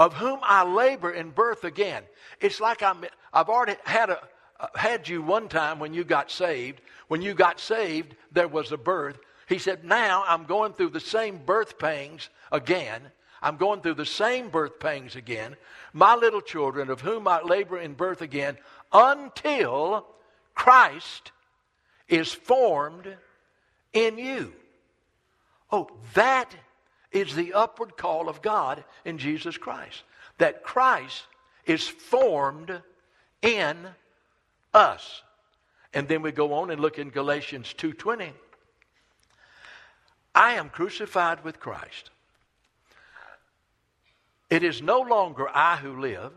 of 0.00 0.14
whom 0.14 0.40
I 0.42 0.64
labor 0.64 1.10
in 1.10 1.28
birth 1.28 1.64
again. 1.64 2.02
It's 2.40 2.58
like 2.58 2.82
I'm, 2.82 3.04
I've 3.34 3.50
already 3.50 3.76
had, 3.84 4.08
a, 4.08 4.18
uh, 4.58 4.68
had 4.74 5.06
you 5.06 5.20
one 5.20 5.46
time 5.46 5.78
when 5.78 5.92
you 5.92 6.04
got 6.04 6.30
saved. 6.30 6.80
When 7.08 7.20
you 7.20 7.34
got 7.34 7.60
saved, 7.60 8.16
there 8.32 8.48
was 8.48 8.72
a 8.72 8.78
birth. 8.78 9.18
He 9.46 9.58
said, 9.58 9.84
Now 9.84 10.24
I'm 10.26 10.44
going 10.46 10.72
through 10.72 10.90
the 10.90 11.00
same 11.00 11.36
birth 11.44 11.78
pangs 11.78 12.30
again. 12.50 13.02
I'm 13.42 13.58
going 13.58 13.82
through 13.82 13.94
the 13.94 14.06
same 14.06 14.48
birth 14.48 14.80
pangs 14.80 15.16
again. 15.16 15.54
My 15.92 16.14
little 16.14 16.40
children, 16.40 16.88
of 16.88 17.02
whom 17.02 17.28
I 17.28 17.42
labor 17.42 17.78
in 17.78 17.92
birth 17.92 18.22
again, 18.22 18.56
until 18.94 20.06
Christ 20.54 21.30
is 22.08 22.32
formed 22.32 23.18
in 23.92 24.16
you. 24.16 24.54
Oh, 25.70 25.90
that 26.14 26.54
is 27.12 27.34
the 27.34 27.52
upward 27.52 27.96
call 27.96 28.28
of 28.28 28.42
God 28.42 28.84
in 29.04 29.18
Jesus 29.18 29.56
Christ. 29.56 30.02
That 30.38 30.62
Christ 30.62 31.24
is 31.66 31.86
formed 31.86 32.82
in 33.42 33.88
us. 34.72 35.22
And 35.92 36.06
then 36.08 36.22
we 36.22 36.32
go 36.32 36.52
on 36.54 36.70
and 36.70 36.80
look 36.80 36.98
in 36.98 37.10
Galatians 37.10 37.74
2:20. 37.74 38.32
I 40.34 40.52
am 40.52 40.70
crucified 40.70 41.42
with 41.42 41.58
Christ. 41.58 42.10
It 44.48 44.62
is 44.62 44.82
no 44.82 45.00
longer 45.00 45.48
I 45.48 45.76
who 45.76 46.00
live, 46.00 46.32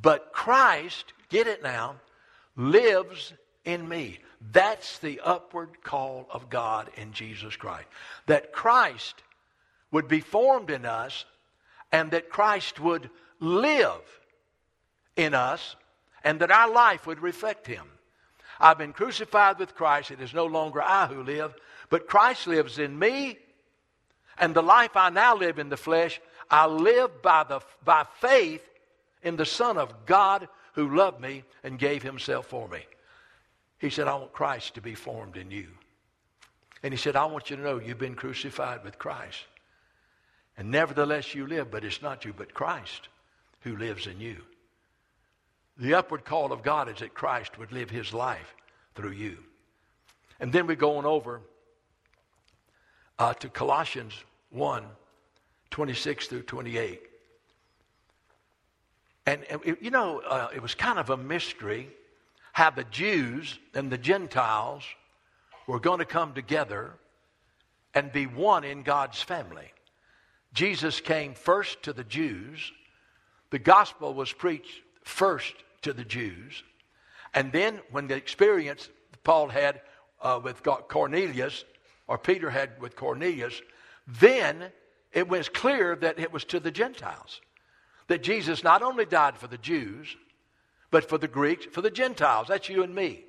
but 0.00 0.32
Christ, 0.32 1.12
get 1.28 1.46
it 1.46 1.62
now, 1.62 2.00
lives 2.56 3.32
in 3.64 3.88
me. 3.88 4.20
That's 4.40 4.98
the 4.98 5.20
upward 5.20 5.82
call 5.82 6.26
of 6.30 6.50
God 6.50 6.90
in 6.96 7.12
Jesus 7.12 7.56
Christ. 7.56 7.88
That 8.26 8.52
Christ 8.52 9.22
would 9.94 10.08
be 10.08 10.18
formed 10.18 10.70
in 10.70 10.84
us 10.84 11.24
and 11.92 12.10
that 12.10 12.28
Christ 12.28 12.80
would 12.80 13.08
live 13.38 14.02
in 15.14 15.34
us 15.34 15.76
and 16.24 16.40
that 16.40 16.50
our 16.50 16.68
life 16.68 17.06
would 17.06 17.20
reflect 17.20 17.68
him. 17.68 17.86
I've 18.58 18.76
been 18.76 18.92
crucified 18.92 19.60
with 19.60 19.76
Christ. 19.76 20.10
It 20.10 20.20
is 20.20 20.34
no 20.34 20.46
longer 20.46 20.82
I 20.82 21.06
who 21.06 21.22
live, 21.22 21.54
but 21.90 22.08
Christ 22.08 22.48
lives 22.48 22.80
in 22.80 22.98
me. 22.98 23.38
And 24.36 24.52
the 24.52 24.64
life 24.64 24.96
I 24.96 25.10
now 25.10 25.36
live 25.36 25.60
in 25.60 25.68
the 25.68 25.76
flesh, 25.76 26.20
I 26.50 26.66
live 26.66 27.22
by, 27.22 27.44
the, 27.44 27.60
by 27.84 28.04
faith 28.20 28.68
in 29.22 29.36
the 29.36 29.46
Son 29.46 29.78
of 29.78 30.06
God 30.06 30.48
who 30.72 30.92
loved 30.96 31.20
me 31.20 31.44
and 31.62 31.78
gave 31.78 32.02
himself 32.02 32.46
for 32.46 32.66
me. 32.66 32.80
He 33.78 33.90
said, 33.90 34.08
I 34.08 34.16
want 34.16 34.32
Christ 34.32 34.74
to 34.74 34.80
be 34.80 34.96
formed 34.96 35.36
in 35.36 35.52
you. 35.52 35.68
And 36.82 36.92
he 36.92 36.98
said, 36.98 37.14
I 37.14 37.26
want 37.26 37.48
you 37.48 37.54
to 37.54 37.62
know 37.62 37.78
you've 37.78 37.96
been 37.96 38.16
crucified 38.16 38.82
with 38.82 38.98
Christ. 38.98 39.44
And 40.56 40.70
nevertheless 40.70 41.34
you 41.34 41.46
live, 41.46 41.70
but 41.70 41.84
it's 41.84 42.02
not 42.02 42.24
you, 42.24 42.32
but 42.32 42.54
Christ 42.54 43.08
who 43.60 43.76
lives 43.76 44.06
in 44.06 44.20
you. 44.20 44.36
The 45.76 45.94
upward 45.94 46.24
call 46.24 46.52
of 46.52 46.62
God 46.62 46.88
is 46.88 46.98
that 46.98 47.14
Christ 47.14 47.58
would 47.58 47.72
live 47.72 47.90
his 47.90 48.12
life 48.12 48.54
through 48.94 49.12
you. 49.12 49.38
And 50.38 50.52
then 50.52 50.66
we 50.66 50.76
go 50.76 50.98
on 50.98 51.04
over 51.04 51.40
uh, 53.18 53.34
to 53.34 53.48
Colossians 53.48 54.14
1 54.50 54.84
26 55.70 56.28
through 56.28 56.42
28. 56.42 57.00
And, 59.26 59.42
and 59.50 59.76
you 59.80 59.90
know, 59.90 60.20
uh, 60.20 60.48
it 60.54 60.62
was 60.62 60.76
kind 60.76 61.00
of 61.00 61.10
a 61.10 61.16
mystery 61.16 61.88
how 62.52 62.70
the 62.70 62.84
Jews 62.84 63.58
and 63.74 63.90
the 63.90 63.98
Gentiles 63.98 64.84
were 65.66 65.80
going 65.80 65.98
to 65.98 66.04
come 66.04 66.34
together 66.34 66.92
and 67.94 68.12
be 68.12 68.26
one 68.26 68.62
in 68.62 68.84
God's 68.84 69.20
family. 69.20 69.72
Jesus 70.54 71.00
came 71.00 71.34
first 71.34 71.82
to 71.82 71.92
the 71.92 72.04
Jews. 72.04 72.72
The 73.50 73.58
gospel 73.58 74.14
was 74.14 74.32
preached 74.32 74.80
first 75.02 75.54
to 75.82 75.92
the 75.92 76.04
Jews. 76.04 76.62
And 77.34 77.52
then, 77.52 77.80
when 77.90 78.06
the 78.06 78.14
experience 78.14 78.88
Paul 79.24 79.48
had 79.48 79.80
uh, 80.22 80.40
with 80.42 80.62
Cornelius, 80.62 81.64
or 82.06 82.16
Peter 82.16 82.48
had 82.48 82.80
with 82.80 82.94
Cornelius, 82.94 83.60
then 84.06 84.70
it 85.12 85.28
was 85.28 85.48
clear 85.48 85.96
that 85.96 86.18
it 86.18 86.32
was 86.32 86.44
to 86.46 86.60
the 86.60 86.70
Gentiles. 86.70 87.40
That 88.06 88.22
Jesus 88.22 88.62
not 88.62 88.82
only 88.82 89.06
died 89.06 89.36
for 89.36 89.48
the 89.48 89.58
Jews, 89.58 90.16
but 90.90 91.08
for 91.08 91.18
the 91.18 91.28
Greeks, 91.28 91.66
for 91.72 91.80
the 91.80 91.90
Gentiles. 91.90 92.46
That's 92.48 92.68
you 92.68 92.82
and 92.82 92.94
me. 92.94 93.24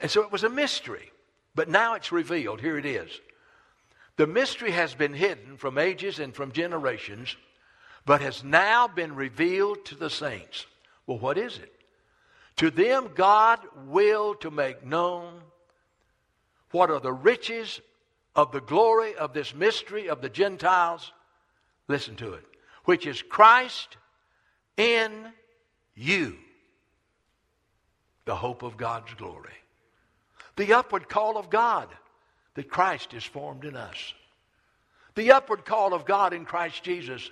And 0.00 0.10
so 0.10 0.22
it 0.22 0.32
was 0.32 0.44
a 0.44 0.50
mystery. 0.50 1.10
But 1.54 1.68
now 1.68 1.94
it's 1.94 2.12
revealed. 2.12 2.60
Here 2.60 2.78
it 2.78 2.86
is. 2.86 3.10
The 4.16 4.26
mystery 4.26 4.72
has 4.72 4.94
been 4.94 5.14
hidden 5.14 5.56
from 5.56 5.78
ages 5.78 6.18
and 6.18 6.34
from 6.34 6.52
generations, 6.52 7.36
but 8.04 8.20
has 8.20 8.44
now 8.44 8.88
been 8.88 9.14
revealed 9.14 9.84
to 9.86 9.94
the 9.94 10.10
saints. 10.10 10.66
Well, 11.06 11.18
what 11.18 11.38
is 11.38 11.58
it? 11.58 11.72
To 12.56 12.70
them, 12.70 13.10
God 13.14 13.60
willed 13.86 14.42
to 14.42 14.50
make 14.50 14.84
known 14.84 15.40
what 16.70 16.90
are 16.90 17.00
the 17.00 17.12
riches 17.12 17.80
of 18.36 18.52
the 18.52 18.60
glory 18.60 19.14
of 19.14 19.32
this 19.32 19.54
mystery 19.54 20.08
of 20.08 20.20
the 20.20 20.28
Gentiles. 20.28 21.12
Listen 21.88 22.16
to 22.16 22.34
it. 22.34 22.44
Which 22.84 23.06
is 23.06 23.22
Christ 23.22 23.96
in 24.76 25.32
you 25.94 26.36
the 28.24 28.36
hope 28.36 28.62
of 28.62 28.76
God's 28.76 29.12
glory. 29.14 29.52
The 30.56 30.74
upward 30.74 31.08
call 31.08 31.36
of 31.36 31.50
God 31.50 31.88
that 32.54 32.68
Christ 32.68 33.14
is 33.14 33.24
formed 33.24 33.64
in 33.64 33.76
us. 33.76 34.14
The 35.14 35.32
upward 35.32 35.64
call 35.64 35.94
of 35.94 36.04
God 36.04 36.32
in 36.32 36.44
Christ 36.44 36.82
Jesus 36.82 37.30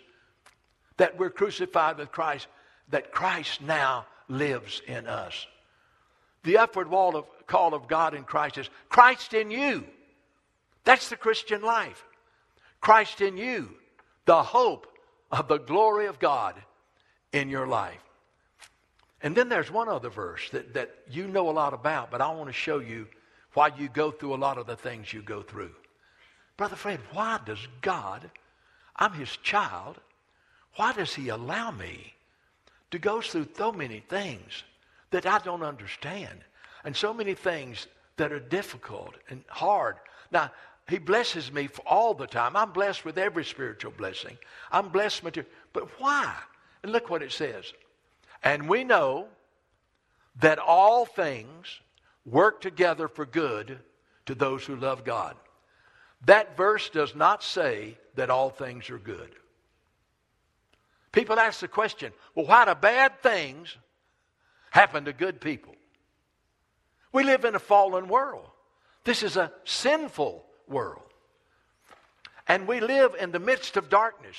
that 1.01 1.19
we're 1.19 1.31
crucified 1.31 1.97
with 1.97 2.13
Christ, 2.13 2.47
that 2.91 3.11
Christ 3.11 3.63
now 3.63 4.05
lives 4.29 4.83
in 4.87 5.07
us. 5.07 5.47
The 6.43 6.59
upward 6.59 6.93
of, 6.93 7.25
call 7.47 7.73
of 7.73 7.89
God 7.89 8.15
in 8.15 8.25
Christ 8.25 8.59
is 8.59 8.69
Christ 8.91 9.33
in 9.33 9.51
you. 9.51 9.85
That's 10.85 11.09
the 11.09 11.17
Christian 11.17 11.63
life. 11.63 12.05
Christ 12.83 13.23
in 13.23 13.39
you, 13.39 13.71
the 14.27 14.43
hope 14.43 14.87
of 15.33 15.49
the 15.49 15.59
glory 15.59 16.07
of 16.07 16.19
God 16.19 16.55
in 17.33 17.49
your 17.49 17.67
life. 17.67 18.03
And 19.23 19.35
then 19.35 19.49
there's 19.49 19.71
one 19.71 19.89
other 19.89 20.11
verse 20.11 20.51
that, 20.51 20.75
that 20.75 20.95
you 21.11 21.29
know 21.29 21.49
a 21.49 21.53
lot 21.53 21.73
about, 21.73 22.11
but 22.11 22.21
I 22.21 22.31
want 22.33 22.49
to 22.49 22.55
show 22.55 22.79
you 22.79 23.07
why 23.55 23.71
you 23.77 23.89
go 23.89 24.11
through 24.11 24.35
a 24.35 24.37
lot 24.37 24.59
of 24.59 24.67
the 24.67 24.77
things 24.77 25.13
you 25.13 25.23
go 25.23 25.43
through. 25.43 25.75
Brother 26.57 26.77
Fred, 26.77 27.01
why 27.13 27.41
does 27.45 27.67
God, 27.81 28.31
I'm 28.97 29.13
his 29.13 29.37
child, 29.39 29.99
why 30.77 30.93
does 30.93 31.15
he 31.15 31.29
allow 31.29 31.71
me 31.71 32.15
to 32.91 32.99
go 32.99 33.21
through 33.21 33.49
so 33.57 33.73
many 33.73 34.01
things 34.01 34.63
that 35.11 35.27
I 35.27 35.39
don't 35.39 35.63
understand 35.63 36.45
and 36.85 36.97
so 36.97 37.13
many 37.13 37.35
things 37.35 37.87
that 38.17 38.33
are 38.33 38.41
difficult 38.41 39.15
and 39.29 39.43
hard? 39.49 39.97
Now, 40.31 40.53
he 40.89 40.99
blesses 40.99 41.53
me 41.53 41.67
for 41.69 41.83
all 41.83 42.15
the 42.15 42.27
time. 42.27 42.57
I'm 42.57 42.73
blessed 42.73 43.05
with 43.05 43.17
every 43.17 43.45
spiritual 43.45 43.93
blessing. 43.93 44.37
I'm 44.73 44.89
blessed 44.89 45.23
material. 45.23 45.51
But 45.73 46.01
why? 46.01 46.35
And 46.83 46.93
look 46.93 47.09
what 47.09 47.23
it 47.23 47.33
says. 47.33 47.73
And 48.43 48.69
we 48.69 48.85
know 48.85 49.29
that 50.41 50.59
all 50.59 51.07
things 51.07 51.81
work 52.25 52.61
together 52.61 53.09
for 53.09 53.27
good 53.27 53.79
to 54.27 54.35
those 54.35 54.65
who 54.65 54.77
love 54.77 55.05
God. 55.05 55.37
That 56.27 56.57
verse 56.57 56.91
does 56.91 57.15
not 57.15 57.43
say 57.43 57.97
that 58.15 58.31
all 58.31 58.51
things 58.51 58.91
are 58.91 58.99
good. 58.99 59.31
People 61.13 61.39
ask 61.39 61.61
the 61.61 61.69
question 61.69 62.13
well, 62.35 62.47
why 62.47 62.65
do 62.65 62.75
bad 62.75 63.21
things 63.23 63.77
happen 64.71 65.07
to 65.07 65.13
good 65.13 65.41
people? 65.41 65.75
We 67.13 67.25
live 67.25 67.45
in 67.45 67.55
a 67.55 67.61
fallen 67.61 68.09
world. 68.09 68.47
This 69.05 69.23
is 69.23 69.37
a 69.37 69.53
sinful 69.65 70.45
world. 70.69 71.03
And 72.47 72.69
we 72.69 72.81
live 72.81 73.17
in 73.19 73.33
the 73.33 73.39
midst 73.39 73.77
of 73.77 73.89
darkness. 73.89 74.37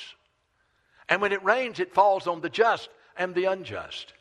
And 1.10 1.22
when 1.22 1.34
it 1.34 1.44
rains, 1.44 1.80
it 1.80 1.94
falls 1.94 2.28
on 2.28 2.42
the 2.42 2.50
just 2.50 2.90
and 3.18 3.36
the 3.36 3.46
unjust. 3.46 4.14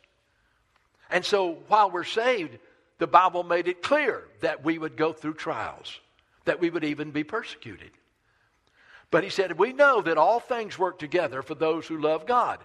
And 1.09 1.23
so 1.23 1.59
while 1.67 1.91
we're 1.91 2.03
saved, 2.03 2.57
the 3.01 3.07
Bible 3.07 3.41
made 3.41 3.67
it 3.67 3.81
clear 3.81 4.25
that 4.41 4.63
we 4.63 4.77
would 4.77 4.95
go 4.95 5.11
through 5.11 5.33
trials, 5.33 5.99
that 6.45 6.59
we 6.59 6.69
would 6.69 6.83
even 6.83 7.09
be 7.09 7.23
persecuted. 7.23 7.89
But 9.09 9.23
he 9.23 9.31
said, 9.31 9.57
We 9.57 9.73
know 9.73 10.03
that 10.03 10.19
all 10.19 10.39
things 10.39 10.77
work 10.77 10.99
together 10.99 11.41
for 11.41 11.55
those 11.55 11.87
who 11.87 11.99
love 11.99 12.27
God, 12.27 12.59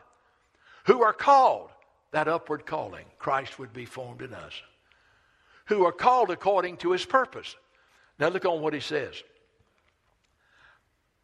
who 0.84 1.02
are 1.02 1.14
called, 1.14 1.70
that 2.10 2.28
upward 2.28 2.66
calling, 2.66 3.06
Christ 3.18 3.58
would 3.58 3.72
be 3.72 3.86
formed 3.86 4.20
in 4.20 4.34
us, 4.34 4.52
who 5.64 5.86
are 5.86 5.92
called 5.92 6.30
according 6.30 6.76
to 6.78 6.92
his 6.92 7.06
purpose. 7.06 7.56
Now 8.18 8.28
look 8.28 8.44
on 8.44 8.60
what 8.60 8.74
he 8.74 8.80
says. 8.80 9.14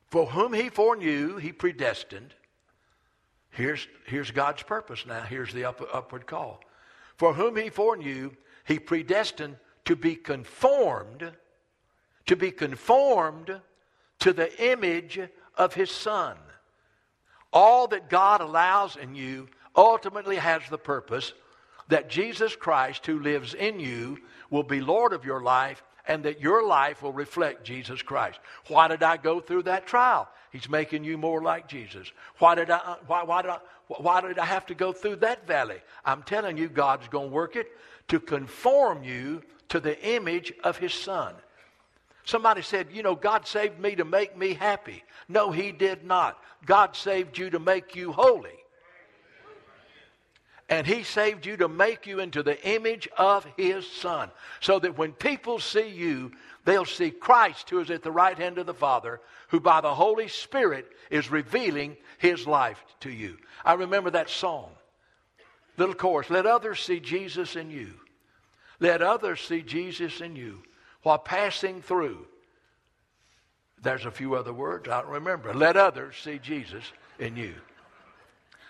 For 0.09 0.25
whom 0.25 0.55
he 0.55 0.71
foreknew, 0.71 1.37
he 1.37 1.53
predestined 1.53 2.33
Here's, 3.51 3.87
here's 4.07 4.31
God's 4.31 4.63
purpose 4.63 5.05
now. 5.05 5.21
Here's 5.21 5.53
the 5.53 5.67
up, 5.67 5.87
upward 5.93 6.27
call. 6.27 6.61
For 7.19 7.35
whom 7.35 7.57
he 7.57 7.69
foreknew, 7.69 8.31
he 8.65 8.79
predestined 8.79 9.57
to 9.85 9.97
be 9.97 10.15
conformed, 10.15 11.33
to 12.27 12.37
be 12.37 12.51
conformed 12.51 13.61
to 14.21 14.33
the 14.33 14.73
image 14.73 15.21
of 15.57 15.75
his 15.75 15.91
son. 15.91 16.37
All 17.53 17.89
that 17.89 18.09
God 18.09 18.41
allows 18.41 18.97
in 18.97 19.15
you 19.15 19.49
ultimately 19.77 20.37
has 20.37 20.63
the 20.71 20.79
purpose 20.79 21.33
that 21.89 22.09
Jesus 22.09 22.57
Christ, 22.57 23.05
who 23.07 23.21
lives 23.21 23.55
in 23.55 23.81
you, 23.81 24.19
will 24.51 24.63
be 24.63 24.81
Lord 24.81 25.13
of 25.13 25.25
your 25.25 25.43
life 25.43 25.83
and 26.07 26.25
that 26.25 26.41
your 26.41 26.67
life 26.67 27.03
will 27.03 27.13
reflect 27.13 27.65
Jesus 27.65 28.03
Christ. 28.03 28.41
Why 28.69 28.89
did 28.89 29.03
I 29.03 29.17
go 29.17 29.41
through 29.41 29.65
that 29.65 29.87
trial? 29.87 30.29
He's 30.51 30.69
making 30.69 31.05
you 31.05 31.17
more 31.17 31.43
like 31.43 31.69
Jesus. 31.69 32.11
Why 32.39 32.55
did 32.55 32.71
I, 32.71 32.97
why, 33.07 33.23
why, 33.23 33.43
did 33.43 33.51
I, 33.53 33.59
why 33.89 34.21
did 34.21 34.39
I 34.39 34.45
have 34.45 34.67
to 34.67 34.75
go 34.75 34.93
through 34.93 35.17
that 35.17 35.47
valley? 35.47 35.81
I'm 36.05 36.23
telling 36.23 36.57
you, 36.57 36.69
God's 36.69 37.09
going 37.09 37.31
to 37.31 37.35
work 37.35 37.57
it 37.57 37.69
to 38.09 38.21
conform 38.21 39.05
you 39.05 39.43
to 39.69 39.81
the 39.81 40.01
image 40.07 40.53
of 40.65 40.77
His 40.77 40.93
Son. 40.93 41.35
Somebody 42.25 42.63
said, 42.63 42.89
You 42.93 43.03
know, 43.03 43.15
God 43.15 43.47
saved 43.47 43.79
me 43.79 43.97
to 43.97 44.05
make 44.05 44.37
me 44.37 44.55
happy. 44.55 45.03
No, 45.29 45.51
He 45.51 45.73
did 45.73 46.05
not. 46.05 46.39
God 46.67 46.95
saved 46.95 47.37
you 47.37 47.51
to 47.51 47.59
make 47.59 47.97
you 47.97 48.13
holy. 48.13 48.51
And 50.69 50.87
He 50.87 51.03
saved 51.03 51.45
you 51.45 51.57
to 51.57 51.69
make 51.69 52.07
you 52.07 52.21
into 52.21 52.43
the 52.43 52.63
image 52.67 53.09
of 53.19 53.47
His 53.57 53.87
Son. 53.91 54.31
So 54.61 54.79
that 54.79 54.97
when 54.97 55.13
people 55.13 55.59
see 55.59 55.89
you, 55.89 56.33
they'll 56.65 56.85
see 56.85 57.11
Christ 57.11 57.69
who 57.71 57.81
is 57.81 57.91
at 57.91 58.03
the 58.03 58.13
right 58.13 58.39
hand 58.39 58.59
of 58.59 58.67
the 58.67 58.75
Father, 58.75 59.21
who 59.49 59.61
by 59.61 59.81
the 59.81 59.95
Holy 59.95 60.29
Spirit 60.29 60.87
is 61.11 61.31
revealing 61.31 61.97
His 62.19 62.47
life 62.47 62.83
to 63.01 63.11
you. 63.11 63.37
I 63.65 63.75
remember 63.75 64.11
that 64.11 64.31
song, 64.31 64.71
little 65.77 65.95
chorus 65.95 66.31
Let 66.31 66.47
others 66.47 66.81
see 66.81 67.01
Jesus 67.01 67.57
in 67.57 67.71
you. 67.71 67.95
Let 68.81 69.01
others 69.03 69.41
see 69.41 69.63
Jesus 69.63 70.21
in 70.21 70.35
you 70.35 70.63
while 71.03 71.19
passing 71.19 71.83
through. 71.83 72.27
There's 73.83 74.07
a 74.07 74.11
few 74.11 74.35
other 74.35 74.53
words 74.53 74.89
I 74.89 75.03
don't 75.03 75.11
remember. 75.11 75.53
Let 75.55 75.77
others 75.77 76.17
see 76.23 76.39
Jesus 76.39 76.85
in 77.19 77.37
you. 77.37 77.55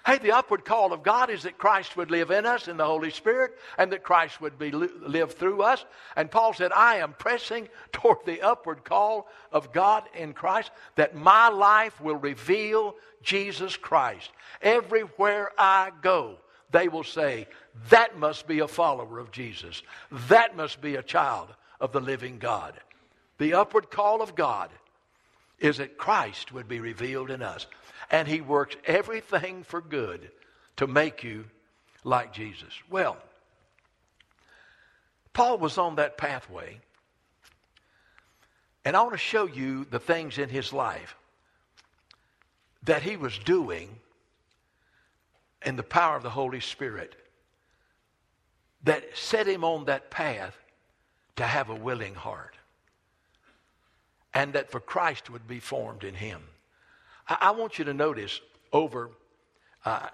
Hey, 0.05 0.19
the 0.19 0.33
upward 0.33 0.65
call 0.65 0.93
of 0.93 1.05
God 1.05 1.31
is 1.31 1.45
that 1.45 1.59
Christ 1.59 1.97
would 1.97 2.11
live 2.11 2.33
in 2.33 2.45
us 2.45 2.67
in 2.67 2.77
the 2.77 2.85
Holy 2.85 3.11
Spirit 3.11 3.57
and 3.79 3.93
that 3.93 4.03
Christ 4.03 4.41
would 4.41 4.59
be 4.59 4.73
live 4.73 5.35
through 5.35 5.63
us. 5.63 5.85
And 6.17 6.29
Paul 6.29 6.55
said, 6.55 6.73
I 6.73 6.97
am 6.97 7.15
pressing 7.17 7.69
toward 7.93 8.19
the 8.27 8.43
upward 8.43 8.85
call 8.85 9.29
of 9.53 9.73
God 9.73 10.05
in 10.15 10.33
Christ 10.33 10.73
that 10.97 11.15
my 11.15 11.49
life 11.49 12.01
will 12.01 12.17
reveal 12.17 12.97
Jesus 13.23 13.77
Christ. 13.77 14.31
Everywhere 14.61 15.53
I 15.57 15.93
go, 16.03 16.39
they 16.73 16.89
will 16.89 17.05
say, 17.05 17.47
that 17.91 18.19
must 18.19 18.47
be 18.47 18.59
a 18.59 18.69
follower 18.69 19.19
of 19.19 19.31
Jesus. 19.31 19.83
That 20.29 20.57
must 20.57 20.81
be 20.81 20.97
a 20.97 21.03
child 21.03 21.49
of 21.81 21.93
the 21.93 22.01
living 22.01 22.39
God. 22.39 22.75
The 23.39 23.55
upward 23.55 23.91
call 23.91 24.23
of 24.23 24.35
God 24.35 24.71
is 25.59 25.77
that 25.77 25.97
Christ 25.97 26.53
would 26.53 26.69
be 26.69 26.81
revealed 26.81 27.31
in 27.31 27.43
us 27.43 27.67
and 28.11 28.27
he 28.27 28.41
works 28.41 28.77
everything 28.85 29.63
for 29.63 29.81
good 29.81 30.31
to 30.77 30.87
make 30.87 31.23
you 31.23 31.45
like 32.05 32.33
Jesus. 32.33 32.75
Well, 32.91 33.17
Paul 35.33 35.59
was 35.59 35.79
on 35.79 35.97
that 35.97 36.19
pathway, 36.19 36.79
and 38.85 38.97
I 38.97 39.01
want 39.01 39.13
to 39.13 39.19
show 39.19 39.47
you 39.47 39.87
the 39.91 39.99
things 39.99 40.37
in 40.37 40.49
his 40.49 40.73
life 40.73 41.17
that 42.83 43.03
he 43.03 43.17
was 43.17 43.39
doing 43.39 43.89
in 45.65 45.77
the 45.77 45.83
power 45.83 46.17
of 46.17 46.23
the 46.23 46.31
Holy 46.31 46.61
Spirit 46.61 47.17
that 48.85 49.05
set 49.17 49.47
him 49.47 49.65
on 49.65 49.85
that 49.87 50.11
path 50.11 50.57
to 51.37 51.45
have 51.45 51.71
a 51.71 51.75
willing 51.75 52.15
heart 52.15 52.57
and 54.35 54.53
that 54.55 54.71
for 54.71 54.81
Christ 54.81 55.31
would 55.31 55.47
be 55.47 55.61
formed 55.61 56.05
in 56.05 56.15
him. 56.15 56.43
I, 57.29 57.39
I 57.41 57.51
want 57.53 57.79
you 57.79 57.85
to 57.85 57.95
notice 57.95 58.41
over 58.73 59.11
uh, 59.85 60.09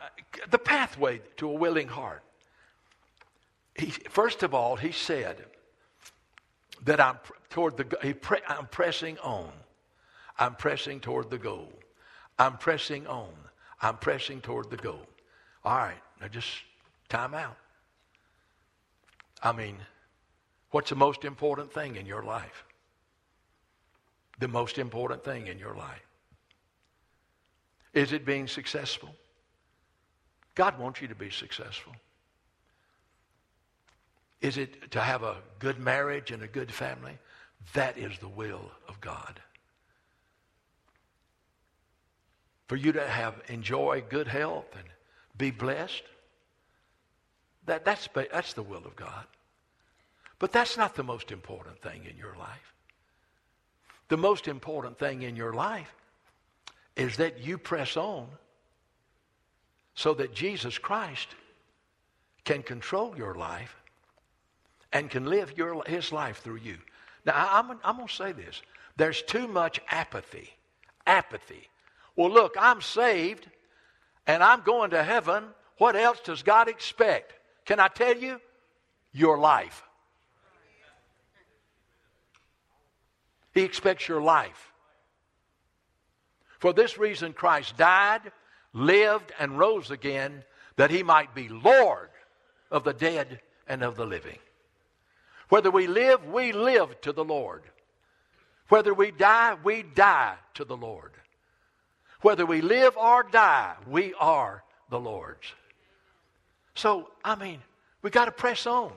the 0.51 0.59
pathway 0.59 1.21
to 1.37 1.49
a 1.49 1.55
willing 1.55 1.89
heart. 1.89 2.23
He, 3.75 3.91
first 3.91 4.43
of 4.43 4.55
all, 4.55 4.77
he 4.77 4.93
said 4.93 5.45
that 6.85 7.01
I'm 7.01 7.19
toward 7.51 7.77
the 7.77 7.85
pre, 7.85 8.39
I'm 8.49 8.67
pressing 8.67 9.19
on. 9.19 9.51
I'm 10.39 10.55
pressing 10.55 11.01
toward 11.01 11.31
the 11.31 11.39
goal. 11.39 11.73
I'm 12.39 12.57
pressing 12.57 13.07
on. 13.07 13.33
I'm 13.83 13.97
pressing 13.97 14.41
toward 14.41 14.71
the 14.71 14.77
goal. 14.77 15.07
All 15.65 15.77
right, 15.77 16.01
now 16.21 16.29
just 16.29 16.49
time 17.09 17.35
out. 17.35 17.57
I 19.43 19.53
mean, 19.53 19.77
what's 20.71 20.91
the 20.91 20.97
most 20.97 21.25
important 21.25 21.73
thing 21.73 21.97
in 21.97 22.07
your 22.07 22.23
life? 22.23 22.65
The 24.39 24.49
most 24.49 24.79
important 24.79 25.25
thing 25.25 25.47
in 25.47 25.59
your 25.59 25.75
life. 25.75 26.03
Is 27.95 28.13
it 28.13 28.25
being 28.25 28.47
successful? 28.47 29.15
God 30.55 30.79
wants 30.79 31.01
you 31.01 31.09
to 31.09 31.15
be 31.15 31.31
successful. 31.31 31.93
Is 34.41 34.57
it 34.57 34.91
to 34.93 35.01
have 35.01 35.23
a 35.23 35.37
good 35.59 35.79
marriage 35.79 36.31
and 36.31 36.43
a 36.43 36.49
good 36.49 36.71
family? 36.71 37.19
That 37.75 37.99
is 37.99 38.19
the 38.19 38.29
will 38.29 38.71
of 38.89 39.01
God. 39.01 39.41
For 42.69 42.77
you 42.77 42.93
to 42.93 43.07
have 43.07 43.41
enjoy 43.49 44.05
good 44.09 44.29
health 44.29 44.67
and 44.77 44.85
be 45.39 45.51
blessed, 45.51 46.03
that, 47.67 47.85
that's, 47.85 48.09
that's 48.15 48.53
the 48.53 48.63
will 48.63 48.85
of 48.85 48.97
God. 48.97 49.25
But 50.39 50.53
that's 50.53 50.77
not 50.77 50.95
the 50.95 51.03
most 51.03 51.33
important 51.33 51.81
thing 51.81 52.05
in 52.05 52.17
your 52.17 52.37
life. 52.37 52.75
The 54.09 54.17
most 54.17 54.49
important 54.49 54.99
thing 54.99 55.23
in 55.23 55.37
your 55.37 55.53
life 55.53 55.95
is 56.97 57.17
that 57.17 57.41
you 57.41 57.59
press 57.59 57.97
on 57.97 58.27
so 59.95 60.15
that 60.15 60.35
Jesus 60.35 60.79
Christ 60.79 61.29
can 62.45 62.63
control 62.63 63.17
your 63.17 63.35
life 63.35 63.77
and 64.93 65.11
can 65.11 65.27
live 65.27 65.53
your, 65.57 65.83
his 65.87 66.13
life 66.13 66.39
through 66.39 66.57
you. 66.57 66.79
Now, 67.27 67.35
I, 67.35 67.59
I'm, 67.59 67.79
I'm 67.85 67.97
going 67.97 68.09
to 68.09 68.15
say 68.15 68.33
this. 68.33 68.63
There's 68.97 69.23
too 69.23 69.47
much 69.47 69.81
apathy. 69.91 70.51
Apathy. 71.07 71.69
Well, 72.17 72.31
look, 72.31 72.57
I'm 72.59 72.81
saved 72.81 73.49
and 74.29 74.45
I'm 74.45 74.61
going 74.61 74.91
to 74.91 75.03
heaven. 75.03 75.43
What 75.79 75.97
else 75.97 76.21
does 76.21 76.43
God 76.45 76.69
expect? 76.69 77.33
Can 77.65 77.81
I 77.81 77.89
tell 77.89 78.17
you? 78.17 78.41
Your 79.13 79.39
life. 79.39 79.83
He 83.55 83.63
expects 83.63 84.07
your 84.07 84.21
life. 84.21 84.73
For 86.59 86.73
this 86.73 86.99
reason, 86.99 87.33
Christ 87.33 87.77
died, 87.77 88.21
lived, 88.73 89.33
and 89.41 89.59
rose 89.59 89.91
again, 89.91 90.45
that 90.77 90.91
he 90.91 91.03
might 91.03 91.35
be 91.35 91.49
Lord 91.49 92.11
of 92.71 92.85
the 92.85 92.93
dead 92.93 93.41
and 93.67 93.83
of 93.83 93.97
the 93.97 94.05
living. 94.05 94.39
Whether 95.49 95.71
we 95.71 95.87
live, 95.87 96.27
we 96.27 96.53
live 96.53 97.01
to 97.01 97.13
the 97.13 97.25
Lord. 97.25 97.63
Whether 98.69 98.93
we 98.93 99.11
die, 99.11 99.57
we 99.65 99.83
die 99.83 100.37
to 100.55 100.65
the 100.65 100.77
Lord. 100.77 101.13
Whether 102.21 102.45
we 102.45 102.61
live 102.61 102.97
or 102.97 103.23
die, 103.23 103.75
we 103.87 104.15
are 104.15 104.65
the 104.91 104.99
Lord's. 104.99 105.53
So, 106.75 107.11
I 107.25 107.35
mean, 107.37 107.61
we 108.03 108.11
got 108.11 108.27
to 108.27 108.33
press 108.33 108.67
on. 108.67 108.93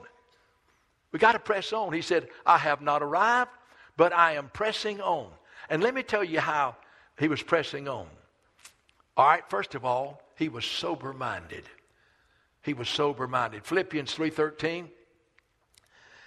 We 1.12 1.18
got 1.18 1.32
to 1.32 1.38
press 1.38 1.72
on. 1.72 1.92
He 1.92 2.02
said, 2.02 2.28
I 2.46 2.58
have 2.58 2.80
not 2.80 3.02
arrived, 3.02 3.50
but 3.96 4.12
I 4.12 4.32
am 4.32 4.50
pressing 4.52 5.00
on. 5.00 5.30
And 5.68 5.82
let 5.82 5.94
me 5.94 6.02
tell 6.02 6.24
you 6.24 6.40
how 6.40 6.76
he 7.18 7.28
was 7.28 7.42
pressing 7.42 7.88
on. 7.88 8.06
All 9.16 9.26
right, 9.26 9.48
first 9.48 9.74
of 9.74 9.84
all, 9.84 10.22
he 10.36 10.48
was 10.48 10.64
sober 10.64 11.12
minded. 11.12 11.64
He 12.62 12.74
was 12.74 12.88
sober 12.88 13.26
minded. 13.26 13.64
Philippians 13.64 14.14
3:13 14.14 14.88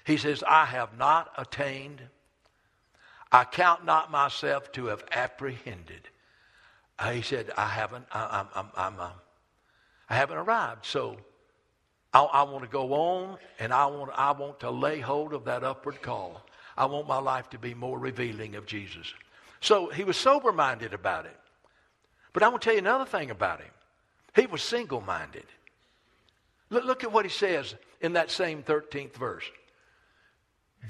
he 0.05 0.17
says, 0.17 0.43
"I 0.43 0.65
have 0.65 0.97
not 0.97 1.31
attained 1.37 2.09
I 3.31 3.43
count 3.43 3.83
not 3.83 4.11
myself 4.11 4.71
to 4.73 4.85
have 4.85 5.03
apprehended." 5.11 6.09
Uh, 6.97 7.11
he 7.11 7.21
said, 7.21 7.51
"I 7.57 7.67
haven't 7.67 8.05
I, 8.11 8.39
am 8.39 8.47
I'm, 8.55 8.67
I'm, 8.75 8.99
uh, 8.99 9.09
I 10.09 10.15
haven't 10.15 10.37
arrived." 10.37 10.85
So 10.85 11.17
I, 12.13 12.21
I 12.21 12.43
want 12.43 12.63
to 12.63 12.69
go 12.69 12.93
on 12.93 13.37
and 13.59 13.73
I 13.73 13.85
want 13.87 14.11
I 14.15 14.31
want 14.31 14.59
to 14.61 14.71
lay 14.71 14.99
hold 14.99 15.33
of 15.33 15.45
that 15.45 15.63
upward 15.63 16.01
call. 16.01 16.45
I 16.77 16.85
want 16.85 17.07
my 17.07 17.19
life 17.19 17.49
to 17.51 17.57
be 17.57 17.73
more 17.73 17.99
revealing 17.99 18.55
of 18.55 18.65
Jesus. 18.65 19.13
So 19.61 19.89
he 19.89 20.03
was 20.03 20.17
sober 20.17 20.51
minded 20.51 20.93
about 20.93 21.25
it. 21.25 21.37
But 22.33 22.43
I 22.43 22.49
want 22.49 22.61
to 22.61 22.65
tell 22.65 22.73
you 22.73 22.79
another 22.79 23.05
thing 23.05 23.31
about 23.31 23.61
him. 23.61 23.71
He 24.35 24.45
was 24.45 24.61
single 24.61 25.01
minded. 25.01 25.45
Look, 26.69 26.83
look, 26.83 27.03
at 27.03 27.11
what 27.11 27.25
he 27.25 27.31
says 27.31 27.75
in 28.01 28.13
that 28.13 28.29
same 28.29 28.61
13th 28.63 29.15
verse. 29.15 29.45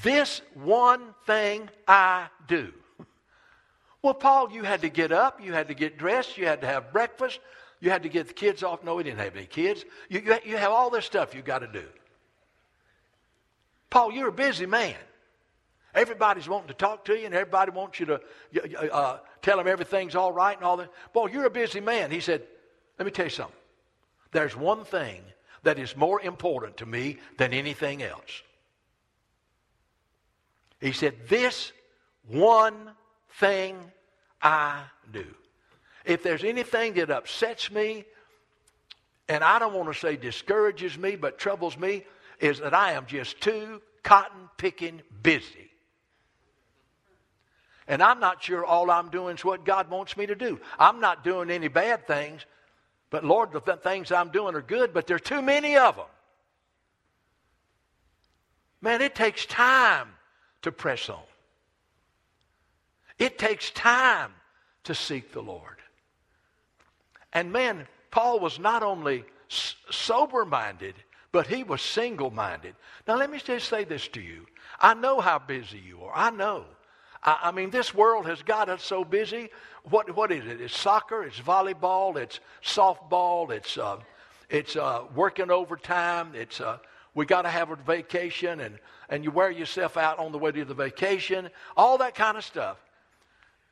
This 0.03 0.41
one 0.55 1.13
thing 1.25 1.69
I 1.87 2.27
do. 2.47 2.73
Well, 4.05 4.13
Paul, 4.13 4.51
you 4.51 4.61
had 4.61 4.81
to 4.81 4.89
get 4.89 5.11
up, 5.11 5.43
you 5.43 5.51
had 5.51 5.69
to 5.69 5.73
get 5.73 5.97
dressed, 5.97 6.37
you 6.37 6.45
had 6.45 6.61
to 6.61 6.67
have 6.67 6.93
breakfast. 6.93 7.39
You 7.79 7.89
had 7.89 8.03
to 8.03 8.09
get 8.09 8.27
the 8.27 8.35
kids 8.35 8.61
off. 8.61 8.83
No, 8.83 8.93
we 8.93 9.01
didn't 9.01 9.17
have 9.17 9.35
any 9.35 9.47
kids. 9.47 9.83
You, 10.09 10.21
you, 10.23 10.37
you 10.45 10.57
have 10.57 10.71
all 10.71 10.91
this 10.91 11.05
stuff 11.05 11.33
you've 11.33 11.43
got 11.43 11.59
to 11.59 11.67
do. 11.67 11.83
Paul, 13.89 14.11
you're 14.11 14.27
a 14.27 14.31
busy 14.31 14.67
man. 14.67 14.95
Everybody's 15.95 16.47
wanting 16.47 16.67
to 16.67 16.75
talk 16.75 17.05
to 17.05 17.17
you, 17.17 17.25
and 17.25 17.33
everybody 17.33 17.71
wants 17.71 17.99
you 17.99 18.05
to 18.05 18.21
uh, 18.93 19.17
tell 19.41 19.57
them 19.57 19.67
everything's 19.67 20.13
all 20.13 20.31
right 20.31 20.55
and 20.55 20.63
all 20.63 20.77
that. 20.77 20.91
Boy, 21.11 21.29
you're 21.29 21.47
a 21.47 21.49
busy 21.49 21.79
man. 21.79 22.11
He 22.11 22.19
said, 22.19 22.43
Let 22.99 23.05
me 23.05 23.11
tell 23.11 23.25
you 23.25 23.31
something. 23.31 23.57
There's 24.31 24.55
one 24.55 24.85
thing 24.85 25.23
that 25.63 25.79
is 25.79 25.97
more 25.97 26.21
important 26.21 26.77
to 26.77 26.85
me 26.85 27.17
than 27.39 27.53
anything 27.53 28.03
else. 28.03 28.43
He 30.79 30.91
said, 30.91 31.27
This 31.27 31.71
one 32.27 32.91
thing 33.39 33.77
I 34.45 34.83
do. 35.11 35.25
If 36.05 36.21
there's 36.21 36.43
anything 36.43 36.93
that 36.93 37.09
upsets 37.09 37.71
me, 37.71 38.05
and 39.27 39.43
I 39.43 39.57
don't 39.57 39.73
want 39.73 39.91
to 39.91 39.99
say 39.99 40.15
discourages 40.15 40.99
me, 40.99 41.15
but 41.15 41.39
troubles 41.39 41.77
me, 41.79 42.03
is 42.39 42.59
that 42.59 42.75
I 42.75 42.91
am 42.91 43.07
just 43.07 43.41
too 43.41 43.81
cotton 44.03 44.49
picking 44.57 45.01
busy. 45.23 45.71
And 47.87 48.03
I'm 48.03 48.19
not 48.19 48.43
sure 48.43 48.63
all 48.63 48.91
I'm 48.91 49.09
doing 49.09 49.35
is 49.35 49.43
what 49.43 49.65
God 49.65 49.89
wants 49.89 50.15
me 50.15 50.27
to 50.27 50.35
do. 50.35 50.59
I'm 50.77 50.99
not 50.99 51.23
doing 51.23 51.49
any 51.49 51.67
bad 51.67 52.05
things, 52.05 52.45
but 53.09 53.25
Lord, 53.25 53.51
the 53.51 53.61
things 53.77 54.11
I'm 54.11 54.29
doing 54.29 54.53
are 54.53 54.61
good, 54.61 54.93
but 54.93 55.07
there 55.07 55.15
are 55.15 55.19
too 55.19 55.41
many 55.41 55.75
of 55.75 55.95
them. 55.95 56.05
Man, 58.79 59.01
it 59.01 59.15
takes 59.15 59.47
time 59.47 60.09
to 60.61 60.71
press 60.71 61.09
on. 61.09 61.17
It 63.17 63.37
takes 63.37 63.71
time 63.71 64.31
to 64.83 64.95
seek 64.95 65.31
the 65.31 65.41
Lord. 65.41 65.77
And 67.33 67.51
man, 67.51 67.87
Paul 68.11 68.39
was 68.39 68.59
not 68.59 68.83
only 68.83 69.25
sober 69.47 70.45
minded, 70.45 70.95
but 71.31 71.47
he 71.47 71.63
was 71.63 71.81
single 71.81 72.31
minded. 72.31 72.75
Now, 73.07 73.17
let 73.17 73.29
me 73.29 73.39
just 73.39 73.67
say 73.67 73.83
this 73.83 74.07
to 74.09 74.21
you. 74.21 74.45
I 74.79 74.93
know 74.93 75.19
how 75.19 75.39
busy 75.39 75.77
you 75.77 76.01
are. 76.03 76.13
I 76.15 76.29
know. 76.29 76.65
I, 77.23 77.39
I, 77.43 77.51
mean, 77.51 77.71
this 77.71 77.93
world 77.93 78.25
has 78.27 78.41
got 78.41 78.69
us 78.69 78.83
so 78.83 79.03
busy. 79.03 79.49
What, 79.83 80.15
what 80.15 80.31
is 80.31 80.45
it? 80.45 80.61
It's 80.61 80.77
soccer, 80.77 81.23
it's 81.23 81.39
volleyball, 81.39 82.15
it's 82.17 82.39
softball, 82.63 83.51
it's, 83.51 83.77
uh, 83.77 83.97
it's 84.49 84.75
uh, 84.75 85.03
working 85.13 85.51
overtime, 85.51 86.31
it's 86.35 86.61
uh, 86.61 86.77
we 87.15 87.25
got 87.25 87.43
to 87.43 87.49
have 87.49 87.71
a 87.71 87.75
vacation, 87.75 88.59
and, 88.59 88.77
and 89.09 89.23
you 89.23 89.31
wear 89.31 89.49
yourself 89.49 89.97
out 89.97 90.19
on 90.19 90.31
the 90.31 90.37
way 90.37 90.51
to 90.51 90.65
the 90.65 90.73
vacation, 90.73 91.49
all 91.77 91.97
that 91.97 92.13
kind 92.13 92.37
of 92.37 92.43
stuff. 92.43 92.77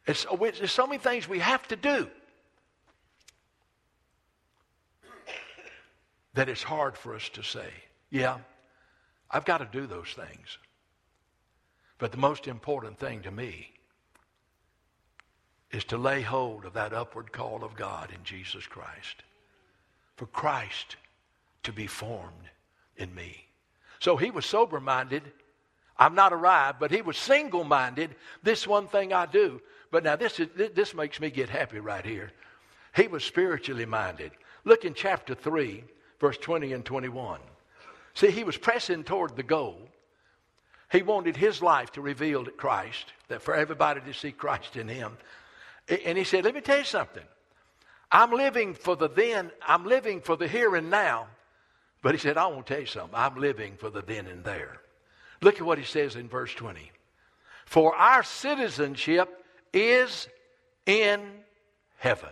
It's, 0.05 0.25
there's 0.39 0.71
so 0.71 0.85
many 0.85 0.99
things 0.99 1.27
we 1.27 1.39
have 1.39 1.67
to 1.69 1.75
do 1.75 2.09
that 6.33 6.49
it's 6.49 6.63
hard 6.63 6.97
for 6.97 7.15
us 7.15 7.29
to 7.29 7.43
say, 7.43 7.69
yeah, 8.09 8.37
I've 9.29 9.45
got 9.45 9.59
to 9.59 9.67
do 9.71 9.87
those 9.87 10.09
things. 10.09 10.57
But 11.99 12.11
the 12.11 12.17
most 12.17 12.47
important 12.47 12.99
thing 12.99 13.21
to 13.21 13.31
me 13.31 13.71
is 15.71 15.83
to 15.85 15.97
lay 15.97 16.21
hold 16.21 16.65
of 16.65 16.73
that 16.73 16.93
upward 16.93 17.31
call 17.31 17.63
of 17.63 17.75
God 17.75 18.11
in 18.11 18.23
Jesus 18.23 18.65
Christ. 18.67 19.23
For 20.15 20.27
Christ 20.27 20.97
to 21.63 21.71
be 21.71 21.87
formed 21.87 22.49
in 22.97 23.13
me. 23.15 23.47
So 23.99 24.17
he 24.17 24.31
was 24.31 24.45
sober 24.45 24.79
minded. 24.79 25.23
I'm 25.97 26.13
not 26.13 26.33
arrived, 26.33 26.79
but 26.79 26.91
he 26.91 27.01
was 27.01 27.17
single 27.17 27.63
minded. 27.63 28.15
This 28.43 28.67
one 28.67 28.87
thing 28.87 29.13
I 29.13 29.25
do. 29.25 29.61
But 29.93 30.03
now 30.03 30.15
this, 30.15 30.39
is, 30.39 30.47
this 30.73 30.95
makes 30.95 31.19
me 31.19 31.29
get 31.29 31.49
happy 31.49 31.79
right 31.79 32.03
here. 32.03 32.31
He 32.95 33.07
was 33.07 33.23
spiritually 33.23 33.85
minded. 33.85 34.31
Look 34.65 34.85
in 34.85 34.95
chapter 34.95 35.35
3, 35.35 35.83
verse 36.19 36.37
20 36.39 36.73
and 36.73 36.83
21. 36.83 37.39
See, 38.15 38.31
he 38.31 38.43
was 38.43 38.57
pressing 38.57 39.03
toward 39.03 39.35
the 39.35 39.43
goal. 39.43 39.77
He 40.91 41.03
wanted 41.03 41.37
his 41.37 41.61
life 41.61 41.91
to 41.91 42.01
reveal 42.01 42.43
Christ, 42.43 43.13
that 43.27 43.43
for 43.43 43.53
everybody 43.53 44.01
to 44.01 44.15
see 44.15 44.31
Christ 44.31 44.77
in 44.77 44.87
him. 44.87 45.15
And 45.87 46.17
he 46.17 46.23
said, 46.23 46.43
Let 46.43 46.55
me 46.55 46.61
tell 46.61 46.79
you 46.79 46.85
something. 46.85 47.23
I'm 48.11 48.31
living 48.31 48.73
for 48.73 48.95
the 48.95 49.09
then, 49.09 49.51
I'm 49.61 49.85
living 49.85 50.21
for 50.21 50.35
the 50.35 50.47
here 50.47 50.75
and 50.75 50.89
now. 50.89 51.27
But 52.01 52.15
he 52.15 52.19
said, 52.19 52.35
I 52.35 52.47
want 52.47 52.65
to 52.65 52.73
tell 52.73 52.81
you 52.81 52.87
something. 52.87 53.13
I'm 53.13 53.35
living 53.35 53.75
for 53.77 53.91
the 53.91 54.01
then 54.01 54.25
and 54.25 54.43
there. 54.43 54.81
Look 55.43 55.57
at 55.57 55.61
what 55.61 55.77
he 55.77 55.83
says 55.83 56.15
in 56.15 56.27
verse 56.27 56.51
20. 56.55 56.91
For 57.67 57.95
our 57.95 58.23
citizenship 58.23 59.41
is 59.73 60.27
in 60.85 61.21
heaven. 61.97 62.29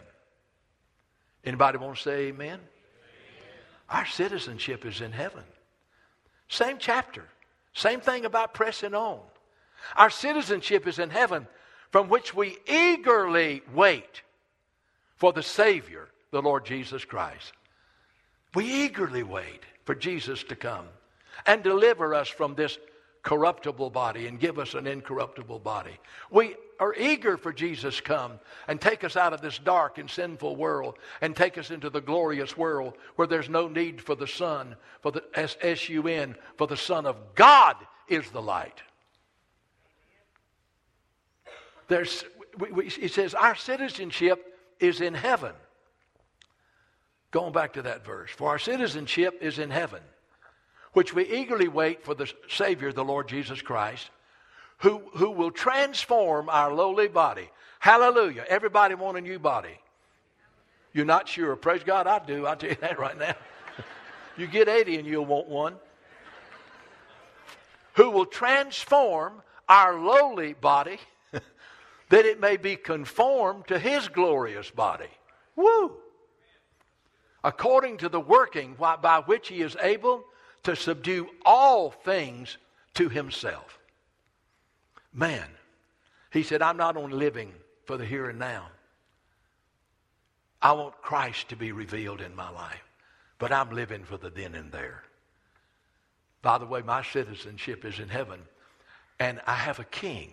Anybody 1.44 1.80
want 1.80 1.98
to 1.98 2.02
say 2.02 2.28
amen? 2.28 2.48
amen? 2.48 2.60
Our 3.90 4.06
citizenship 4.06 4.86
is 4.86 5.02
in 5.02 5.12
heaven. 5.12 5.44
Same 6.48 6.78
chapter. 6.80 7.26
Same 7.74 8.02
thing 8.02 8.26
about 8.26 8.54
pressing 8.54 8.94
on. 8.94 9.20
Our 9.96 10.10
citizenship 10.10 10.88
is 10.88 11.00
in 11.00 11.10
heaven, 11.10 11.48
from 11.90 12.10
which 12.10 12.34
we 12.36 12.58
eagerly 12.68 13.64
wait 13.74 14.22
for 15.16 15.34
the 15.34 15.44
Savior, 15.44 16.10
the 16.32 16.42
Lord 16.42 16.66
Jesus 16.66 17.06
Christ. 17.06 17.54
We 18.54 18.66
eagerly 18.66 19.24
wait 19.24 19.62
for 19.86 19.96
Jesus 19.96 20.44
to 20.44 20.56
come 20.56 20.86
and 21.46 21.64
deliver 21.64 22.14
us 22.14 22.28
from 22.28 22.56
this 22.56 22.78
corruptible 23.24 23.90
body 23.90 24.28
and 24.28 24.40
give 24.40 24.60
us 24.60 24.74
an 24.74 24.88
incorruptible 24.88 25.60
body. 25.60 25.98
We 26.30 26.56
are 26.82 26.96
eager 26.96 27.38
for 27.38 27.54
Jesus 27.54 28.02
come 28.02 28.40
and 28.68 28.82
take 28.82 29.04
us 29.04 29.16
out 29.16 29.34
of 29.34 29.42
this 29.42 29.60
dark 29.60 30.00
and 30.00 30.10
sinful 30.10 30.56
world 30.56 30.98
and 31.22 31.36
take 31.36 31.60
us 31.60 31.70
into 31.70 31.92
the 31.92 32.02
glorious 32.02 32.58
world 32.58 32.96
where 33.16 33.28
there's 33.28 33.48
no 33.48 33.68
need 33.68 34.02
for 34.02 34.16
the 34.16 34.28
sun, 34.28 34.76
for 35.02 35.12
the 35.12 35.24
S-U-N, 35.36 36.36
for 36.58 36.66
the 36.66 36.76
Son 36.76 37.06
of 37.06 37.36
God 37.36 37.76
is 38.10 38.30
the 38.32 38.42
light. 38.42 38.82
There's, 41.88 42.24
we, 42.58 42.72
we, 42.72 42.90
says, 42.90 43.36
our 43.36 43.56
citizenship 43.56 44.58
is 44.80 45.02
in 45.02 45.14
heaven. 45.14 45.54
Going 47.30 47.54
back 47.54 47.74
to 47.74 47.84
that 47.84 48.04
verse. 48.04 48.32
For 48.32 48.50
our 48.50 48.60
citizenship 48.60 49.38
is 49.40 49.60
in 49.60 49.70
heaven, 49.70 50.02
which 50.94 51.14
we 51.14 51.28
eagerly 51.28 51.68
wait 51.68 52.04
for 52.04 52.16
the 52.16 52.32
Savior, 52.50 52.92
the 52.92 53.06
Lord 53.06 53.28
Jesus 53.28 53.62
Christ, 53.62 54.10
who, 54.82 55.02
who 55.16 55.32
will 55.32 55.52
transform 55.52 56.50
our 56.50 56.74
lowly 56.74 57.08
body. 57.08 57.50
Hallelujah. 57.80 58.46
Everybody 58.48 58.96
want 58.96 59.18
a 59.18 59.22
new 59.22 59.40
body. 59.40 59.80
You're 60.94 61.06
not 61.06 61.28
sure. 61.28 61.56
Praise 61.56 61.84
God, 61.84 62.08
I 62.08 62.20
do. 62.20 62.46
I'll 62.46 62.56
tell 62.56 62.72
you 62.72 62.76
that 62.82 63.00
right 63.00 63.18
now. 63.18 63.36
you 64.38 64.48
get 64.48 64.68
80 64.68 64.98
and 64.98 65.08
you'll 65.08 65.26
want 65.26 65.48
one. 65.48 65.76
who 67.94 68.10
will 68.10 68.26
transform 68.26 69.42
our 69.70 70.00
lowly 70.00 70.54
body 70.54 70.98
that 72.10 72.26
it 72.26 72.40
may 72.40 72.58
be 72.58 72.76
conformed 72.76 73.68
to 73.68 73.78
his 73.78 74.08
glorious 74.08 74.70
body. 74.72 75.10
Woo! 75.56 75.92
According 77.44 77.98
to 77.98 78.10
the 78.10 78.20
working 78.20 78.76
by 78.76 79.22
which 79.26 79.48
he 79.48 79.62
is 79.62 79.78
able 79.82 80.24
to 80.64 80.76
subdue 80.76 81.28
all 81.46 81.92
things 81.92 82.58
to 82.96 83.10
himself. 83.10 83.78
Man, 85.14 85.48
he 86.32 86.44
said, 86.44 86.62
I'm 86.62 86.78
not 86.78 86.98
only 86.98 87.16
living 87.16 87.54
for 87.86 87.98
the 87.98 88.06
here 88.06 88.30
and 88.30 88.40
now. 88.40 88.68
I 90.62 90.74
want 90.74 91.02
Christ 91.02 91.50
to 91.50 91.56
be 91.56 91.72
revealed 91.72 92.22
in 92.22 92.36
my 92.36 92.50
life, 92.50 92.84
but 93.40 93.52
I'm 93.52 93.72
living 93.72 94.04
for 94.04 94.18
the 94.18 94.30
then 94.30 94.56
and 94.56 94.72
there. 94.72 95.04
By 96.42 96.58
the 96.58 96.66
way, 96.66 96.82
my 96.82 97.04
citizenship 97.04 97.84
is 97.84 98.00
in 98.00 98.10
heaven, 98.10 98.40
and 99.20 99.42
I 99.46 99.56
have 99.56 99.80
a 99.80 99.86
king. 99.86 100.32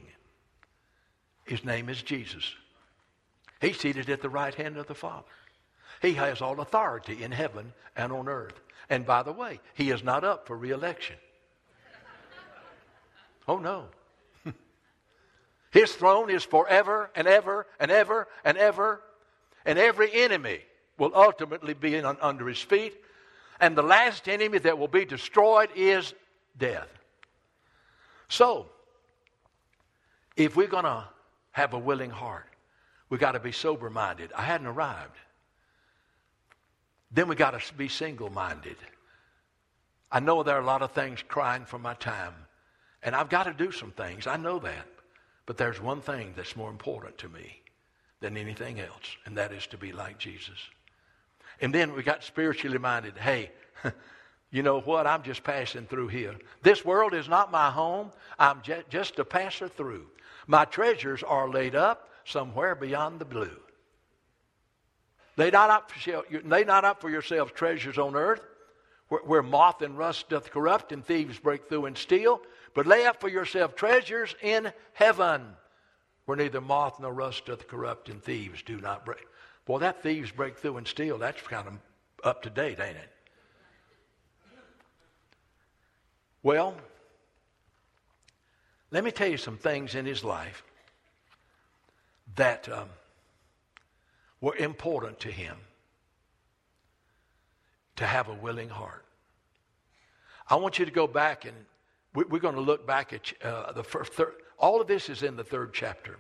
His 1.45 1.64
name 1.64 1.88
is 1.88 2.03
Jesus. 2.03 2.55
He's 3.61 3.79
seated 3.81 4.09
at 4.11 4.23
the 4.23 4.29
right 4.29 4.55
hand 4.55 4.77
of 4.77 4.87
the 4.87 4.95
Father. 4.95 5.25
He 6.01 6.12
has 6.14 6.41
all 6.41 6.61
authority 6.61 7.23
in 7.23 7.33
heaven 7.33 7.73
and 7.97 8.12
on 8.12 8.29
earth. 8.29 8.61
And 8.91 9.05
by 9.05 9.23
the 9.23 9.33
way, 9.33 9.61
he 9.75 9.91
is 9.91 10.05
not 10.05 10.25
up 10.25 10.47
for 10.47 10.57
reelection. 10.57 11.17
Oh, 13.49 13.59
no. 13.59 13.87
His 15.71 15.93
throne 15.93 16.31
is 16.31 16.45
forever 16.45 17.11
and 17.15 17.29
ever 17.29 17.67
and 17.79 17.91
ever 17.91 18.29
and 18.45 18.57
ever. 18.57 19.01
And 19.65 19.79
every 19.79 20.11
enemy 20.13 20.61
will 20.99 21.13
ultimately 21.15 21.75
be 21.75 21.97
under 22.01 22.49
his 22.49 22.61
feet. 22.61 22.95
And 23.61 23.77
the 23.77 23.83
last 23.83 24.29
enemy 24.29 24.59
that 24.59 24.79
will 24.79 24.89
be 24.89 25.05
destroyed 25.05 25.71
is 25.75 26.15
death. 26.57 26.89
So, 28.29 28.67
if 30.37 30.57
we're 30.57 30.69
going 30.69 30.85
to 30.85 31.05
have 31.53 31.75
a 31.75 31.79
willing 31.79 32.11
heart, 32.11 32.47
we've 33.09 33.21
got 33.21 33.33
to 33.33 33.41
be 33.41 33.53
sober 33.53 33.91
minded. 33.91 34.33
I 34.35 34.43
hadn't 34.43 34.67
arrived. 34.67 35.17
Then 37.11 37.29
we 37.29 37.35
got 37.35 37.59
to 37.59 37.75
be 37.75 37.89
single 37.89 38.31
minded. 38.31 38.77
I 40.11 40.21
know 40.21 40.43
there 40.43 40.57
are 40.57 40.63
a 40.63 40.67
lot 40.67 40.83
of 40.83 40.93
things 40.93 41.23
crying 41.27 41.65
for 41.65 41.79
my 41.79 41.95
time, 41.95 42.35
and 43.03 43.15
I've 43.15 43.29
got 43.29 43.45
to 43.45 43.53
do 43.53 43.73
some 43.73 43.91
things. 43.91 44.27
I 44.27 44.37
know 44.37 44.59
that. 44.61 44.87
But 45.49 45.57
there's 45.57 45.81
one 45.81 46.03
thing 46.03 46.35
that's 46.37 46.57
more 46.57 46.69
important 46.69 47.17
to 47.19 47.29
me 47.31 47.63
than 48.21 48.37
anything 48.37 48.81
else, 48.81 49.17
and 49.25 49.39
that 49.39 49.51
is 49.51 49.67
to 49.69 49.79
be 49.79 49.93
like 49.93 50.19
Jesus. 50.19 50.59
And 51.63 51.75
then 51.75 51.95
we 51.95 52.03
got 52.03 52.23
spiritually 52.23 52.77
minded. 52.77 53.17
Hey, 53.17 53.51
you 54.51 54.63
know 54.63 54.81
what? 54.81 55.07
I'm 55.07 55.23
just 55.23 55.43
passing 55.43 55.87
through 55.87 56.09
here. 56.09 56.35
This 56.63 56.85
world 56.85 57.15
is 57.15 57.31
not 57.31 57.51
my 57.51 57.71
home. 57.71 58.11
I'm 58.39 58.61
just 58.91 59.19
a 59.21 59.25
passer 59.25 59.69
through. 59.69 60.05
My 60.47 60.67
treasures 60.67 61.23
are 61.23 61.49
laid 61.49 61.75
up 61.75 62.11
somewhere 62.27 62.75
beyond 62.75 63.19
the 63.19 63.25
blue. 63.25 63.59
Lay 65.39 65.49
not 65.49 65.71
up 65.71 65.91
for, 65.91 66.25
lay 66.45 66.65
not 66.65 66.85
up 66.85 67.01
for 67.01 67.09
yourselves 67.09 67.53
treasures 67.55 67.97
on 67.97 68.17
earth, 68.17 68.45
where, 69.09 69.23
where 69.23 69.43
moth 69.43 69.81
and 69.81 69.97
rust 69.97 70.29
doth 70.29 70.51
corrupt, 70.51 70.93
and 70.93 71.03
thieves 71.07 71.39
break 71.39 71.71
through 71.71 71.87
and 71.87 71.97
steal. 71.97 72.43
But 72.79 72.87
lay 72.87 73.07
up 73.07 73.21
for 73.21 73.29
yourself 73.29 73.75
treasures 73.75 74.37
in 74.41 74.73
heaven, 74.93 75.43
where 76.27 76.37
neither 76.37 76.61
moth 76.61 77.01
nor 77.01 77.12
rust 77.12 77.47
doth 77.47 77.67
corrupt, 77.67 78.09
and 78.09 78.23
thieves 78.23 78.62
do 78.62 78.81
not 78.81 79.05
break. 79.05 79.27
Boy, 79.64 79.81
that 79.81 80.01
thieves 80.01 80.31
break 80.31 80.57
through 80.57 80.77
and 80.77 80.87
steal, 80.87 81.19
that's 81.19 81.43
kind 81.43 81.67
of 81.67 81.75
up 82.23 82.43
to 82.43 82.51
date, 82.51 82.79
ain't 82.79 82.97
it? 82.97 83.11
Well, 86.45 86.77
let 88.93 89.03
me 89.03 89.11
tell 89.11 89.27
you 89.27 89.38
some 89.38 89.59
things 89.59 89.97
in 89.97 90.07
his 90.07 90.23
life 90.23 90.62
that 92.37 92.69
um, 92.69 92.91
were 94.41 94.55
important 94.55 95.19
to 95.19 95.33
him 95.33 95.57
to 97.97 98.07
have 98.07 98.29
a 98.29 98.35
willing 98.35 98.69
heart. 98.69 99.05
I 100.49 100.55
want 100.55 100.79
you 100.79 100.85
to 100.85 100.93
go 100.93 101.09
back 101.09 101.45
and 101.45 101.57
we're 102.25 102.41
going 102.41 102.55
to 102.55 102.61
look 102.61 102.87
back 102.87 103.13
at 103.13 103.33
uh, 103.45 103.73
the 103.73 103.85
first. 103.85 104.13
Third, 104.13 104.35
all 104.59 104.81
of 104.81 104.87
this 104.87 105.09
is 105.09 105.23
in 105.23 105.37
the 105.37 105.45
third 105.45 105.73
chapter. 105.73 106.19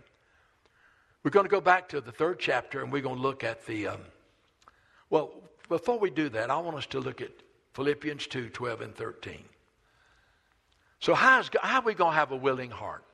We're 1.22 1.30
going 1.30 1.46
to 1.46 1.50
go 1.50 1.60
back 1.60 1.88
to 1.90 2.00
the 2.00 2.12
third 2.12 2.38
chapter 2.38 2.82
and 2.82 2.92
we're 2.92 3.02
going 3.02 3.16
to 3.16 3.22
look 3.22 3.44
at 3.44 3.66
the. 3.66 3.88
Um, 3.88 4.00
well, 5.10 5.32
before 5.68 5.98
we 5.98 6.10
do 6.10 6.28
that, 6.30 6.50
I 6.50 6.58
want 6.58 6.76
us 6.76 6.86
to 6.86 7.00
look 7.00 7.20
at 7.20 7.30
Philippians 7.74 8.26
2 8.26 8.50
12 8.50 8.80
and 8.80 8.94
13. 8.94 9.44
So, 11.00 11.14
how's, 11.14 11.50
how 11.62 11.80
are 11.80 11.84
we 11.84 11.94
going 11.94 12.12
to 12.12 12.18
have 12.18 12.32
a 12.32 12.36
willing 12.36 12.70
heart? 12.70 13.04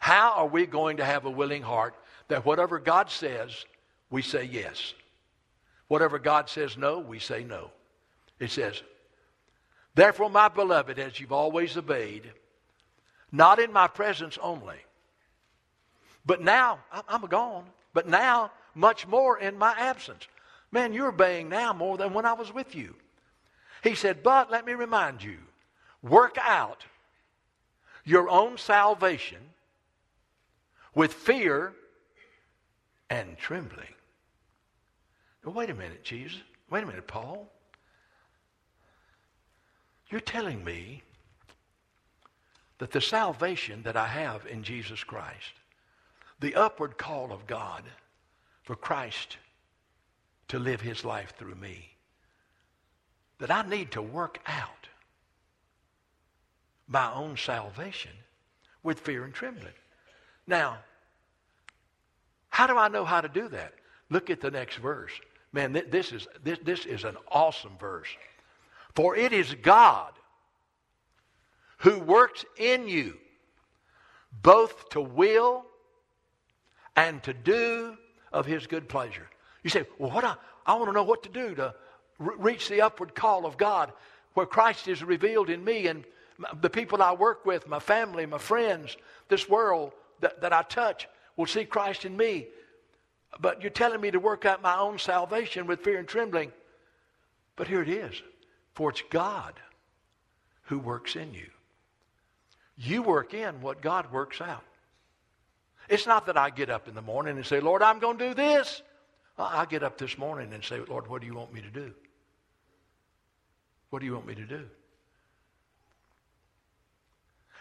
How 0.00 0.32
are 0.32 0.46
we 0.46 0.66
going 0.66 0.96
to 0.96 1.04
have 1.04 1.24
a 1.24 1.30
willing 1.30 1.62
heart 1.62 1.94
that 2.28 2.44
whatever 2.44 2.78
God 2.80 3.10
says, 3.10 3.64
we 4.10 4.22
say 4.22 4.44
yes? 4.44 4.94
Whatever 5.86 6.18
God 6.18 6.48
says 6.48 6.76
no, 6.76 6.98
we 6.98 7.18
say 7.18 7.44
no. 7.44 7.70
It 8.40 8.50
says, 8.50 8.82
Therefore, 9.94 10.30
my 10.30 10.48
beloved, 10.48 10.98
as 10.98 11.20
you've 11.20 11.32
always 11.32 11.76
obeyed, 11.76 12.32
not 13.30 13.58
in 13.58 13.72
my 13.72 13.88
presence 13.88 14.38
only, 14.42 14.78
but 16.24 16.40
now, 16.40 16.78
I'm 17.08 17.22
gone, 17.22 17.64
but 17.92 18.08
now 18.08 18.52
much 18.74 19.06
more 19.06 19.38
in 19.38 19.58
my 19.58 19.74
absence. 19.76 20.26
Man, 20.70 20.92
you're 20.92 21.08
obeying 21.08 21.48
now 21.48 21.72
more 21.72 21.98
than 21.98 22.14
when 22.14 22.24
I 22.24 22.32
was 22.32 22.52
with 22.52 22.74
you. 22.74 22.94
He 23.82 23.94
said, 23.94 24.22
But 24.22 24.50
let 24.50 24.64
me 24.64 24.72
remind 24.72 25.22
you, 25.22 25.38
work 26.02 26.38
out 26.40 26.84
your 28.04 28.30
own 28.30 28.56
salvation 28.56 29.38
with 30.94 31.12
fear 31.12 31.74
and 33.10 33.36
trembling. 33.36 33.94
Wait 35.44 35.70
a 35.70 35.74
minute, 35.74 36.04
Jesus. 36.04 36.40
Wait 36.70 36.84
a 36.84 36.86
minute, 36.86 37.06
Paul. 37.06 37.51
You're 40.12 40.20
telling 40.20 40.62
me 40.62 41.02
that 42.76 42.90
the 42.90 43.00
salvation 43.00 43.82
that 43.84 43.96
I 43.96 44.06
have 44.06 44.46
in 44.46 44.62
Jesus 44.62 45.02
Christ, 45.02 45.54
the 46.38 46.54
upward 46.54 46.98
call 46.98 47.32
of 47.32 47.46
God 47.46 47.82
for 48.62 48.76
Christ 48.76 49.38
to 50.48 50.58
live 50.58 50.82
his 50.82 51.02
life 51.02 51.32
through 51.38 51.54
me, 51.54 51.88
that 53.38 53.50
I 53.50 53.62
need 53.62 53.90
to 53.92 54.02
work 54.02 54.38
out 54.46 54.86
my 56.86 57.10
own 57.14 57.38
salvation 57.38 58.12
with 58.82 59.00
fear 59.00 59.24
and 59.24 59.32
trembling. 59.32 59.72
Now, 60.46 60.76
how 62.50 62.66
do 62.66 62.76
I 62.76 62.88
know 62.88 63.06
how 63.06 63.22
to 63.22 63.30
do 63.30 63.48
that? 63.48 63.72
Look 64.10 64.28
at 64.28 64.42
the 64.42 64.50
next 64.50 64.76
verse. 64.76 65.12
Man, 65.54 65.72
this 65.88 66.12
is, 66.12 66.28
this, 66.44 66.58
this 66.62 66.84
is 66.84 67.04
an 67.04 67.16
awesome 67.28 67.78
verse. 67.78 68.08
For 68.94 69.16
it 69.16 69.32
is 69.32 69.54
God 69.54 70.12
who 71.78 71.98
works 71.98 72.44
in 72.58 72.88
you 72.88 73.16
both 74.42 74.90
to 74.90 75.00
will 75.00 75.64
and 76.96 77.22
to 77.22 77.32
do 77.32 77.96
of 78.32 78.46
his 78.46 78.66
good 78.66 78.88
pleasure. 78.88 79.28
You 79.62 79.70
say, 79.70 79.84
well, 79.98 80.10
what 80.10 80.24
I, 80.24 80.74
want 80.74 80.86
to 80.86 80.92
know 80.92 81.02
what 81.02 81.22
to 81.24 81.28
do 81.28 81.54
to 81.54 81.74
re- 82.18 82.34
reach 82.38 82.68
the 82.68 82.82
upward 82.82 83.14
call 83.14 83.46
of 83.46 83.56
God 83.56 83.92
where 84.34 84.46
Christ 84.46 84.88
is 84.88 85.02
revealed 85.02 85.50
in 85.50 85.64
me 85.64 85.86
and 85.86 86.04
the 86.60 86.70
people 86.70 87.02
I 87.02 87.12
work 87.12 87.44
with, 87.44 87.68
my 87.68 87.78
family, 87.78 88.26
my 88.26 88.38
friends, 88.38 88.96
this 89.28 89.48
world 89.48 89.92
that, 90.20 90.40
that 90.40 90.52
I 90.52 90.62
touch 90.62 91.06
will 91.36 91.46
see 91.46 91.64
Christ 91.64 92.04
in 92.04 92.16
me. 92.16 92.46
But 93.40 93.62
you're 93.62 93.70
telling 93.70 94.00
me 94.00 94.10
to 94.10 94.18
work 94.18 94.44
out 94.44 94.62
my 94.62 94.76
own 94.76 94.98
salvation 94.98 95.66
with 95.66 95.80
fear 95.80 95.98
and 95.98 96.08
trembling. 96.08 96.52
But 97.56 97.68
here 97.68 97.82
it 97.82 97.88
is. 97.88 98.20
For 98.74 98.90
it's 98.90 99.02
God 99.10 99.54
who 100.64 100.78
works 100.78 101.16
in 101.16 101.34
you. 101.34 101.48
You 102.76 103.02
work 103.02 103.34
in 103.34 103.60
what 103.60 103.82
God 103.82 104.10
works 104.12 104.40
out. 104.40 104.64
It's 105.88 106.06
not 106.06 106.26
that 106.26 106.36
I 106.36 106.50
get 106.50 106.70
up 106.70 106.88
in 106.88 106.94
the 106.94 107.02
morning 107.02 107.36
and 107.36 107.44
say, 107.44 107.60
Lord, 107.60 107.82
I'm 107.82 107.98
going 107.98 108.18
to 108.18 108.28
do 108.28 108.34
this. 108.34 108.82
Uh, 109.38 109.50
I 109.52 109.66
get 109.66 109.82
up 109.82 109.98
this 109.98 110.16
morning 110.16 110.52
and 110.52 110.64
say, 110.64 110.80
Lord, 110.88 111.08
what 111.08 111.20
do 111.20 111.26
you 111.26 111.34
want 111.34 111.52
me 111.52 111.60
to 111.60 111.70
do? 111.70 111.92
What 113.90 114.00
do 114.00 114.06
you 114.06 114.14
want 114.14 114.26
me 114.26 114.34
to 114.36 114.46
do? 114.46 114.64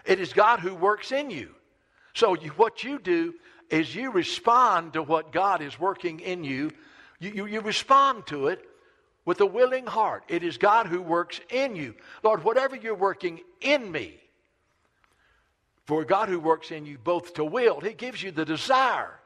It 0.05 0.19
is 0.19 0.33
God 0.33 0.59
who 0.59 0.73
works 0.73 1.11
in 1.11 1.29
you. 1.29 1.49
So 2.13 2.35
you, 2.35 2.49
what 2.51 2.83
you 2.83 2.99
do 2.99 3.33
is 3.69 3.93
you 3.93 4.11
respond 4.11 4.93
to 4.93 5.03
what 5.03 5.31
God 5.31 5.61
is 5.61 5.79
working 5.79 6.19
in 6.19 6.43
you. 6.43 6.71
You, 7.19 7.31
you. 7.31 7.45
you 7.45 7.61
respond 7.61 8.27
to 8.27 8.47
it 8.47 8.65
with 9.25 9.39
a 9.41 9.45
willing 9.45 9.85
heart. 9.85 10.23
It 10.27 10.43
is 10.43 10.57
God 10.57 10.87
who 10.87 11.01
works 11.01 11.39
in 11.49 11.75
you. 11.75 11.95
Lord, 12.23 12.43
whatever 12.43 12.75
you're 12.75 12.95
working 12.95 13.41
in 13.61 13.91
me, 13.91 14.17
for 15.85 16.05
God 16.05 16.29
who 16.29 16.39
works 16.39 16.71
in 16.71 16.85
you 16.85 16.97
both 16.97 17.33
to 17.35 17.43
will, 17.43 17.79
He 17.79 17.93
gives 17.93 18.21
you 18.23 18.31
the 18.31 18.45
desire 18.45 19.19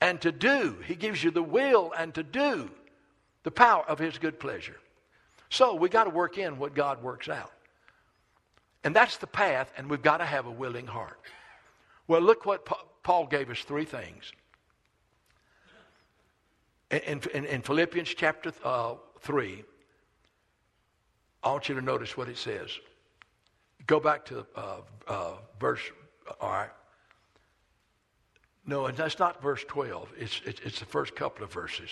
and 0.00 0.20
to 0.22 0.32
do. 0.32 0.76
He 0.86 0.94
gives 0.94 1.22
you 1.22 1.30
the 1.30 1.42
will 1.42 1.92
and 1.96 2.14
to 2.14 2.22
do 2.22 2.70
the 3.42 3.50
power 3.50 3.84
of 3.84 3.98
His 3.98 4.18
good 4.18 4.40
pleasure. 4.40 4.76
So 5.50 5.74
we 5.74 5.88
got 5.88 6.04
to 6.04 6.10
work 6.10 6.38
in 6.38 6.58
what 6.58 6.74
God 6.74 7.02
works 7.02 7.28
out. 7.28 7.52
And 8.84 8.96
that's 8.96 9.18
the 9.18 9.26
path, 9.26 9.72
and 9.76 9.88
we've 9.88 10.02
got 10.02 10.16
to 10.16 10.24
have 10.24 10.46
a 10.46 10.50
willing 10.50 10.86
heart. 10.86 11.20
Well, 12.08 12.20
look 12.20 12.46
what 12.46 12.66
Paul 13.02 13.26
gave 13.26 13.48
us 13.50 13.60
three 13.60 13.84
things. 13.84 14.32
In, 16.92 17.22
in, 17.32 17.46
in 17.46 17.62
Philippians 17.62 18.10
chapter 18.10 18.52
uh, 18.62 18.94
3, 19.20 19.64
I 21.42 21.50
want 21.50 21.68
you 21.68 21.74
to 21.74 21.80
notice 21.80 22.18
what 22.18 22.28
it 22.28 22.36
says. 22.36 22.70
Go 23.86 23.98
back 23.98 24.26
to 24.26 24.46
uh, 24.54 24.76
uh, 25.08 25.32
verse, 25.58 25.80
all 26.38 26.50
right. 26.50 26.70
No, 28.66 28.86
and 28.86 28.96
that's 28.96 29.18
not 29.18 29.42
verse 29.42 29.64
12. 29.66 30.12
It's, 30.18 30.40
it's, 30.44 30.60
it's 30.60 30.78
the 30.78 30.84
first 30.84 31.16
couple 31.16 31.44
of 31.44 31.52
verses. 31.52 31.88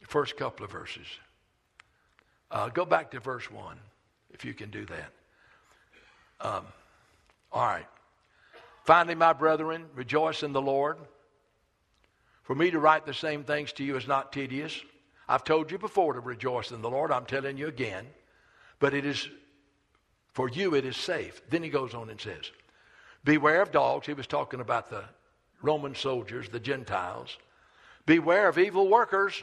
The 0.00 0.06
first 0.06 0.36
couple 0.36 0.64
of 0.64 0.70
verses. 0.70 1.06
Uh, 2.50 2.68
go 2.68 2.84
back 2.84 3.10
to 3.12 3.20
verse 3.20 3.50
1, 3.50 3.78
if 4.32 4.44
you 4.44 4.52
can 4.52 4.70
do 4.70 4.84
that. 4.84 5.10
Um, 6.40 6.66
all 7.50 7.66
right. 7.66 7.86
Finally, 8.84 9.14
my 9.14 9.32
brethren, 9.32 9.86
rejoice 9.94 10.42
in 10.42 10.52
the 10.52 10.60
Lord. 10.60 10.98
For 12.44 12.54
me 12.54 12.70
to 12.70 12.78
write 12.78 13.06
the 13.06 13.14
same 13.14 13.42
things 13.42 13.72
to 13.72 13.84
you 13.84 13.96
is 13.96 14.06
not 14.06 14.32
tedious. 14.32 14.80
I've 15.28 15.44
told 15.44 15.70
you 15.70 15.78
before 15.78 16.12
to 16.12 16.20
rejoice 16.20 16.70
in 16.70 16.82
the 16.82 16.90
Lord. 16.90 17.10
I'm 17.10 17.24
telling 17.24 17.56
you 17.56 17.66
again. 17.66 18.06
But 18.78 18.92
it 18.92 19.06
is, 19.06 19.28
for 20.34 20.50
you, 20.50 20.74
it 20.74 20.84
is 20.84 20.96
safe. 20.96 21.40
Then 21.48 21.62
he 21.62 21.70
goes 21.70 21.94
on 21.94 22.10
and 22.10 22.20
says, 22.20 22.50
Beware 23.24 23.62
of 23.62 23.72
dogs. 23.72 24.06
He 24.06 24.12
was 24.12 24.26
talking 24.26 24.60
about 24.60 24.90
the 24.90 25.04
Roman 25.62 25.94
soldiers, 25.94 26.50
the 26.50 26.60
Gentiles. 26.60 27.38
Beware 28.04 28.48
of 28.48 28.58
evil 28.58 28.88
workers. 28.88 29.42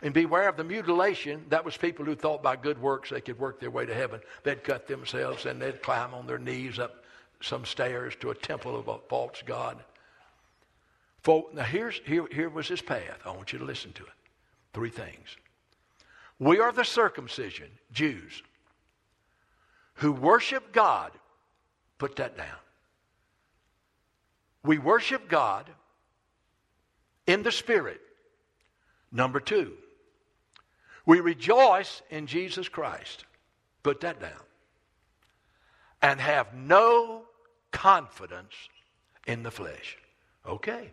And 0.00 0.14
beware 0.14 0.48
of 0.48 0.56
the 0.56 0.64
mutilation. 0.64 1.44
That 1.50 1.66
was 1.66 1.76
people 1.76 2.06
who 2.06 2.14
thought 2.14 2.42
by 2.42 2.56
good 2.56 2.80
works 2.80 3.10
they 3.10 3.20
could 3.20 3.38
work 3.38 3.60
their 3.60 3.70
way 3.70 3.84
to 3.84 3.94
heaven. 3.94 4.20
They'd 4.42 4.64
cut 4.64 4.86
themselves 4.86 5.44
and 5.44 5.60
they'd 5.60 5.82
climb 5.82 6.14
on 6.14 6.26
their 6.26 6.38
knees 6.38 6.78
up 6.78 7.04
some 7.42 7.66
stairs 7.66 8.14
to 8.20 8.30
a 8.30 8.34
temple 8.34 8.78
of 8.78 8.88
a 8.88 8.98
false 9.08 9.42
god. 9.44 9.84
For, 11.24 11.46
now 11.52 11.64
here's, 11.64 12.00
here, 12.04 12.26
here 12.30 12.48
was 12.48 12.68
his 12.68 12.80
path. 12.80 13.18
I 13.24 13.30
want 13.30 13.52
you 13.52 13.58
to 13.58 13.64
listen 13.64 13.92
to 13.94 14.02
it. 14.04 14.12
Three 14.72 14.90
things. 14.90 15.36
We 16.38 16.60
are 16.60 16.70
the 16.70 16.84
circumcision, 16.84 17.68
Jews, 17.92 18.42
who 19.94 20.12
worship 20.12 20.72
God. 20.72 21.10
Put 21.98 22.16
that 22.16 22.36
down. 22.36 22.46
We 24.62 24.78
worship 24.78 25.28
God 25.28 25.68
in 27.26 27.42
the 27.42 27.52
Spirit 27.52 28.00
Number 29.14 29.38
two, 29.38 29.74
we 31.06 31.20
rejoice 31.20 32.02
in 32.10 32.26
Jesus 32.26 32.68
Christ. 32.68 33.24
Put 33.84 34.00
that 34.00 34.20
down. 34.20 34.42
And 36.02 36.20
have 36.20 36.52
no 36.52 37.22
confidence 37.70 38.54
in 39.26 39.44
the 39.44 39.52
flesh. 39.52 39.96
Okay. 40.44 40.90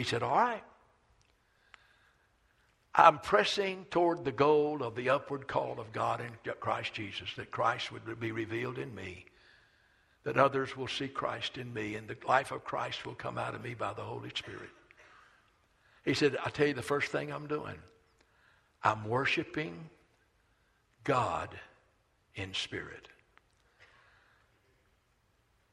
He 0.00 0.04
said, 0.04 0.22
All 0.22 0.34
right. 0.34 0.64
I'm 2.94 3.18
pressing 3.18 3.84
toward 3.90 4.24
the 4.24 4.32
goal 4.32 4.82
of 4.82 4.94
the 4.94 5.10
upward 5.10 5.46
call 5.46 5.78
of 5.78 5.92
God 5.92 6.22
in 6.22 6.30
Christ 6.58 6.94
Jesus, 6.94 7.28
that 7.36 7.50
Christ 7.50 7.92
would 7.92 8.18
be 8.18 8.32
revealed 8.32 8.78
in 8.78 8.94
me, 8.94 9.26
that 10.24 10.38
others 10.38 10.74
will 10.74 10.88
see 10.88 11.06
Christ 11.06 11.58
in 11.58 11.74
me, 11.74 11.96
and 11.96 12.08
the 12.08 12.16
life 12.26 12.50
of 12.50 12.64
Christ 12.64 13.04
will 13.04 13.14
come 13.14 13.36
out 13.36 13.54
of 13.54 13.62
me 13.62 13.74
by 13.74 13.92
the 13.92 14.00
Holy 14.00 14.30
Spirit. 14.30 14.70
He 16.06 16.14
said, 16.14 16.38
I 16.42 16.48
tell 16.48 16.68
you 16.68 16.72
the 16.72 16.80
first 16.80 17.12
thing 17.12 17.30
I'm 17.30 17.46
doing. 17.46 17.76
I'm 18.82 19.06
worshiping 19.06 19.90
God 21.04 21.50
in 22.36 22.54
spirit. 22.54 23.06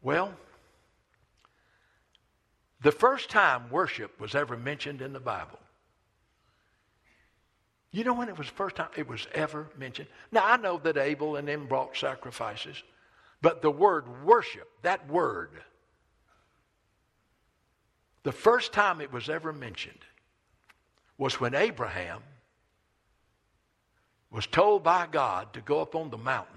Well, 0.02 0.34
the 2.82 2.92
first 2.92 3.30
time 3.30 3.70
worship 3.70 4.20
was 4.20 4.36
ever 4.36 4.56
mentioned 4.56 5.02
in 5.02 5.14
the 5.14 5.20
Bible. 5.20 5.60
You 7.92 8.04
know 8.04 8.14
when 8.14 8.30
it 8.30 8.38
was 8.38 8.48
first 8.48 8.76
time 8.76 8.90
it 8.96 9.08
was 9.08 9.26
ever 9.34 9.70
mentioned? 9.78 10.08
Now, 10.32 10.46
I 10.46 10.58
know 10.58 10.78
that 10.84 10.98
Abel 10.98 11.38
and 11.38 11.48
them 11.48 11.68
brought 11.68 11.96
sacrifices, 11.96 12.84
but 13.42 13.62
the 13.62 13.72
word 13.72 14.24
worship, 14.24 14.68
that 14.84 15.10
word, 15.10 15.50
the 18.24 18.32
first 18.32 18.74
time 18.74 19.02
it 19.02 19.12
was 19.12 19.30
ever 19.30 19.54
mentioned 19.54 20.00
was 21.18 21.40
when 21.40 21.56
Abraham 21.56 22.22
was 24.30 24.46
told 24.46 24.84
by 24.84 25.08
God 25.10 25.54
to 25.54 25.62
go 25.62 25.82
up 25.82 25.96
on 25.96 26.10
the 26.10 26.18
mountain 26.18 26.54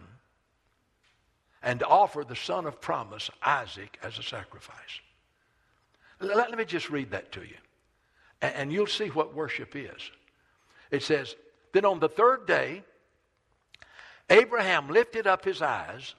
and 1.63 1.83
offer 1.83 2.25
the 2.25 2.37
son 2.37 2.67
of 2.67 2.81
promise, 2.81 3.31
Isaac, 3.43 3.99
as 4.03 4.19
a 4.19 4.23
sacrifice. 4.23 5.01
Let, 6.21 6.57
me 6.57 6.65
just 6.65 6.91
read 6.91 7.11
that 7.13 7.33
to 7.33 7.41
you, 7.41 7.57
and 8.43 8.71
you'll 8.71 8.87
see 8.87 9.09
what 9.09 9.35
worship 9.35 9.75
is. 9.75 10.11
It 10.91 11.03
says, 11.03 11.35
Then 11.73 11.85
on 11.85 11.99
the 11.99 12.09
third 12.09 12.47
day, 12.47 12.85
Abraham 14.29 14.89
lifted 14.89 15.27
up 15.27 15.45
his 15.45 15.63
eyes 15.63 16.15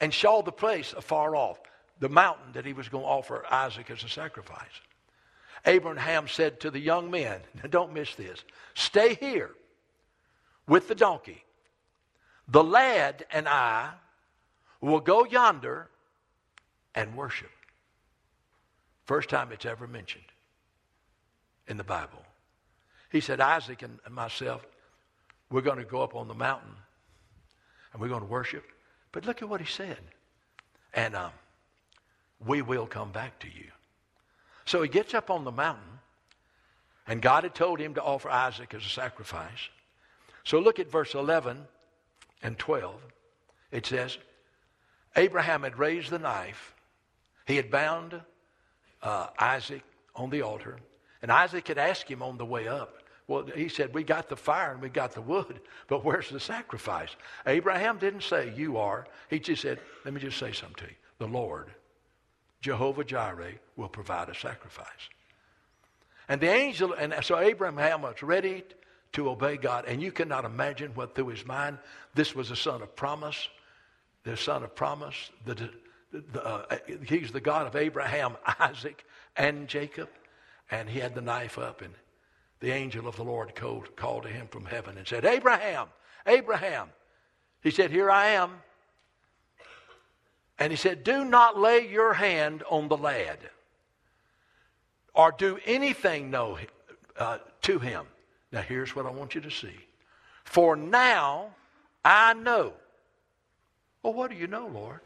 and 0.00 0.12
saw 0.12 0.42
the 0.42 0.52
place 0.52 0.92
afar 0.92 1.34
off, 1.34 1.58
the 1.98 2.08
mountain 2.08 2.52
that 2.52 2.66
he 2.66 2.72
was 2.72 2.88
going 2.88 3.04
to 3.04 3.08
offer 3.08 3.44
Isaac 3.50 3.90
as 3.90 4.04
a 4.04 4.08
sacrifice. 4.08 4.80
Abraham 5.64 6.28
said 6.28 6.60
to 6.60 6.70
the 6.70 6.80
young 6.80 7.10
men, 7.10 7.40
don't 7.70 7.92
miss 7.92 8.14
this, 8.14 8.42
stay 8.74 9.14
here 9.14 9.50
with 10.66 10.88
the 10.88 10.94
donkey. 10.94 11.44
The 12.48 12.64
lad 12.64 13.24
and 13.30 13.48
I 13.48 13.90
will 14.80 15.00
go 15.00 15.24
yonder 15.24 15.88
and 16.94 17.16
worship. 17.16 17.50
First 19.04 19.28
time 19.28 19.52
it's 19.52 19.66
ever 19.66 19.86
mentioned 19.86 20.24
in 21.66 21.76
the 21.76 21.84
Bible. 21.84 22.22
He 23.10 23.20
said, 23.20 23.40
Isaac 23.40 23.82
and 23.82 23.98
myself, 24.10 24.64
we're 25.50 25.60
going 25.60 25.78
to 25.78 25.84
go 25.84 26.02
up 26.02 26.14
on 26.14 26.28
the 26.28 26.34
mountain 26.34 26.74
and 27.92 28.00
we're 28.00 28.08
going 28.08 28.22
to 28.22 28.26
worship. 28.26 28.64
But 29.12 29.26
look 29.26 29.42
at 29.42 29.48
what 29.48 29.60
he 29.60 29.66
said. 29.66 29.98
And 30.94 31.14
um, 31.14 31.32
we 32.46 32.62
will 32.62 32.86
come 32.86 33.12
back 33.12 33.38
to 33.40 33.48
you. 33.48 33.70
So 34.64 34.82
he 34.82 34.88
gets 34.88 35.14
up 35.14 35.30
on 35.30 35.44
the 35.44 35.50
mountain, 35.50 35.98
and 37.06 37.20
God 37.20 37.44
had 37.44 37.54
told 37.54 37.80
him 37.80 37.94
to 37.94 38.02
offer 38.02 38.30
Isaac 38.30 38.74
as 38.74 38.84
a 38.84 38.88
sacrifice. 38.88 39.68
So 40.44 40.58
look 40.60 40.78
at 40.78 40.90
verse 40.90 41.14
11 41.14 41.58
and 42.42 42.58
12. 42.58 42.94
It 43.70 43.86
says, 43.86 44.18
Abraham 45.16 45.62
had 45.62 45.78
raised 45.78 46.10
the 46.10 46.18
knife, 46.18 46.74
he 47.46 47.56
had 47.56 47.70
bound 47.70 48.20
uh, 49.02 49.28
Isaac 49.38 49.82
on 50.14 50.30
the 50.30 50.42
altar, 50.42 50.76
and 51.22 51.30
Isaac 51.30 51.68
had 51.68 51.78
asked 51.78 52.08
him 52.08 52.22
on 52.22 52.38
the 52.38 52.44
way 52.44 52.68
up, 52.68 53.02
well, 53.28 53.46
he 53.54 53.68
said, 53.68 53.94
We 53.94 54.02
got 54.02 54.28
the 54.28 54.36
fire 54.36 54.72
and 54.72 54.82
we 54.82 54.88
got 54.88 55.12
the 55.12 55.22
wood, 55.22 55.60
but 55.88 56.04
where's 56.04 56.28
the 56.28 56.40
sacrifice? 56.40 57.10
Abraham 57.46 57.98
didn't 57.98 58.24
say, 58.24 58.52
You 58.56 58.76
are. 58.78 59.06
He 59.30 59.38
just 59.38 59.62
said, 59.62 59.78
Let 60.04 60.12
me 60.12 60.20
just 60.20 60.38
say 60.38 60.52
something 60.52 60.86
to 60.86 60.90
you. 60.90 60.96
The 61.18 61.28
Lord, 61.28 61.70
Jehovah 62.60 63.04
Jireh, 63.04 63.54
will 63.76 63.88
provide 63.88 64.28
a 64.28 64.34
sacrifice. 64.34 65.08
And 66.28 66.40
the 66.40 66.50
angel, 66.50 66.92
and 66.92 67.14
so 67.22 67.38
Abraham 67.38 68.02
was 68.02 68.22
ready 68.22 68.64
to 69.12 69.30
obey 69.30 69.56
God. 69.56 69.84
And 69.86 70.02
you 70.02 70.10
cannot 70.12 70.44
imagine 70.44 70.92
what 70.94 71.14
through 71.14 71.28
his 71.28 71.46
mind. 71.46 71.78
This 72.14 72.34
was 72.34 72.50
a 72.50 72.56
son 72.56 72.82
of 72.82 72.94
promise, 72.96 73.48
the 74.24 74.36
son 74.36 74.62
of 74.62 74.74
promise. 74.74 75.30
The, 75.44 75.70
the, 76.12 76.44
uh, 76.44 76.78
he's 77.06 77.32
the 77.32 77.40
God 77.40 77.66
of 77.66 77.76
Abraham, 77.76 78.36
Isaac, 78.60 79.04
and 79.36 79.66
Jacob. 79.68 80.08
And 80.70 80.88
he 80.88 81.00
had 81.00 81.14
the 81.14 81.20
knife 81.20 81.58
up, 81.58 81.82
and 81.82 81.92
the 82.60 82.70
angel 82.70 83.08
of 83.08 83.16
the 83.16 83.24
Lord 83.24 83.54
called, 83.54 83.94
called 83.96 84.22
to 84.22 84.28
him 84.28 84.46
from 84.48 84.64
heaven 84.64 84.96
and 84.96 85.06
said, 85.06 85.24
Abraham, 85.24 85.88
Abraham. 86.26 86.88
He 87.62 87.70
said, 87.70 87.90
Here 87.90 88.10
I 88.10 88.28
am. 88.28 88.52
And 90.58 90.72
he 90.72 90.76
said, 90.76 91.02
Do 91.02 91.24
not 91.24 91.58
lay 91.58 91.88
your 91.88 92.14
hand 92.14 92.62
on 92.70 92.88
the 92.88 92.96
lad 92.96 93.38
or 95.14 95.32
do 95.32 95.58
anything 95.66 96.30
know, 96.30 96.58
uh, 97.18 97.38
to 97.62 97.78
him. 97.78 98.06
Now, 98.50 98.62
here's 98.62 98.94
what 98.94 99.06
I 99.06 99.10
want 99.10 99.34
you 99.34 99.40
to 99.42 99.50
see. 99.50 99.74
For 100.44 100.76
now 100.76 101.54
I 102.04 102.34
know. 102.34 102.74
Well, 104.02 104.12
what 104.12 104.30
do 104.30 104.36
you 104.36 104.46
know, 104.46 104.66
Lord? 104.66 105.00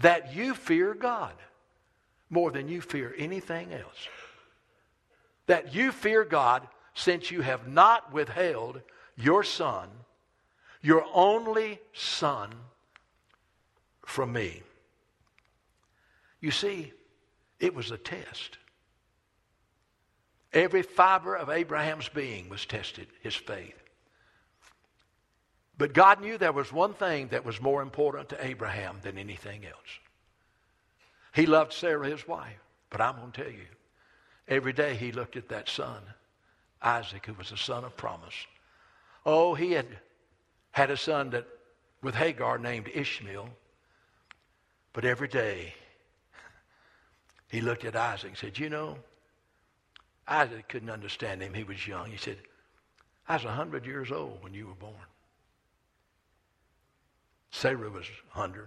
That 0.00 0.34
you 0.34 0.54
fear 0.54 0.94
God 0.94 1.34
more 2.30 2.50
than 2.50 2.68
you 2.68 2.80
fear 2.80 3.14
anything 3.16 3.72
else. 3.72 4.08
That 5.46 5.74
you 5.74 5.92
fear 5.92 6.24
God 6.24 6.66
since 6.94 7.30
you 7.30 7.42
have 7.42 7.68
not 7.68 8.12
withheld 8.12 8.80
your 9.16 9.44
son, 9.44 9.88
your 10.82 11.04
only 11.12 11.80
son, 11.92 12.50
from 14.04 14.32
me. 14.32 14.62
You 16.40 16.50
see, 16.50 16.92
it 17.58 17.74
was 17.74 17.90
a 17.90 17.96
test. 17.96 18.58
Every 20.52 20.82
fiber 20.82 21.34
of 21.34 21.48
Abraham's 21.48 22.08
being 22.08 22.48
was 22.48 22.66
tested, 22.66 23.08
his 23.22 23.34
faith. 23.34 23.83
But 25.76 25.92
God 25.92 26.20
knew 26.20 26.38
there 26.38 26.52
was 26.52 26.72
one 26.72 26.94
thing 26.94 27.28
that 27.28 27.44
was 27.44 27.60
more 27.60 27.82
important 27.82 28.28
to 28.28 28.44
Abraham 28.44 28.98
than 29.02 29.18
anything 29.18 29.66
else. 29.66 29.98
He 31.34 31.46
loved 31.46 31.72
Sarah, 31.72 32.08
his 32.08 32.28
wife. 32.28 32.60
But 32.90 33.00
I'm 33.00 33.16
going 33.16 33.32
to 33.32 33.42
tell 33.42 33.52
you, 33.52 33.66
every 34.46 34.72
day 34.72 34.94
he 34.94 35.10
looked 35.10 35.36
at 35.36 35.48
that 35.48 35.68
son 35.68 36.00
Isaac, 36.80 37.26
who 37.26 37.32
was 37.32 37.50
the 37.50 37.56
son 37.56 37.82
of 37.82 37.96
promise. 37.96 38.34
Oh, 39.24 39.54
he 39.54 39.72
had 39.72 39.86
had 40.72 40.90
a 40.90 40.96
son 40.96 41.30
that 41.30 41.46
with 42.02 42.14
Hagar 42.14 42.58
named 42.58 42.90
Ishmael. 42.92 43.48
But 44.92 45.04
every 45.04 45.28
day 45.28 45.74
he 47.48 47.60
looked 47.60 47.84
at 47.84 47.96
Isaac 47.96 48.30
and 48.30 48.38
said, 48.38 48.58
You 48.58 48.68
know, 48.68 48.98
Isaac 50.28 50.68
couldn't 50.68 50.90
understand 50.90 51.42
him. 51.42 51.54
He 51.54 51.64
was 51.64 51.86
young. 51.86 52.10
He 52.10 52.16
said, 52.16 52.36
I 53.26 53.34
was 53.34 53.44
100 53.44 53.86
years 53.86 54.12
old 54.12 54.42
when 54.42 54.52
you 54.54 54.66
were 54.66 54.74
born. 54.74 54.94
Sarah 57.54 57.88
was 57.88 58.06
100. 58.32 58.66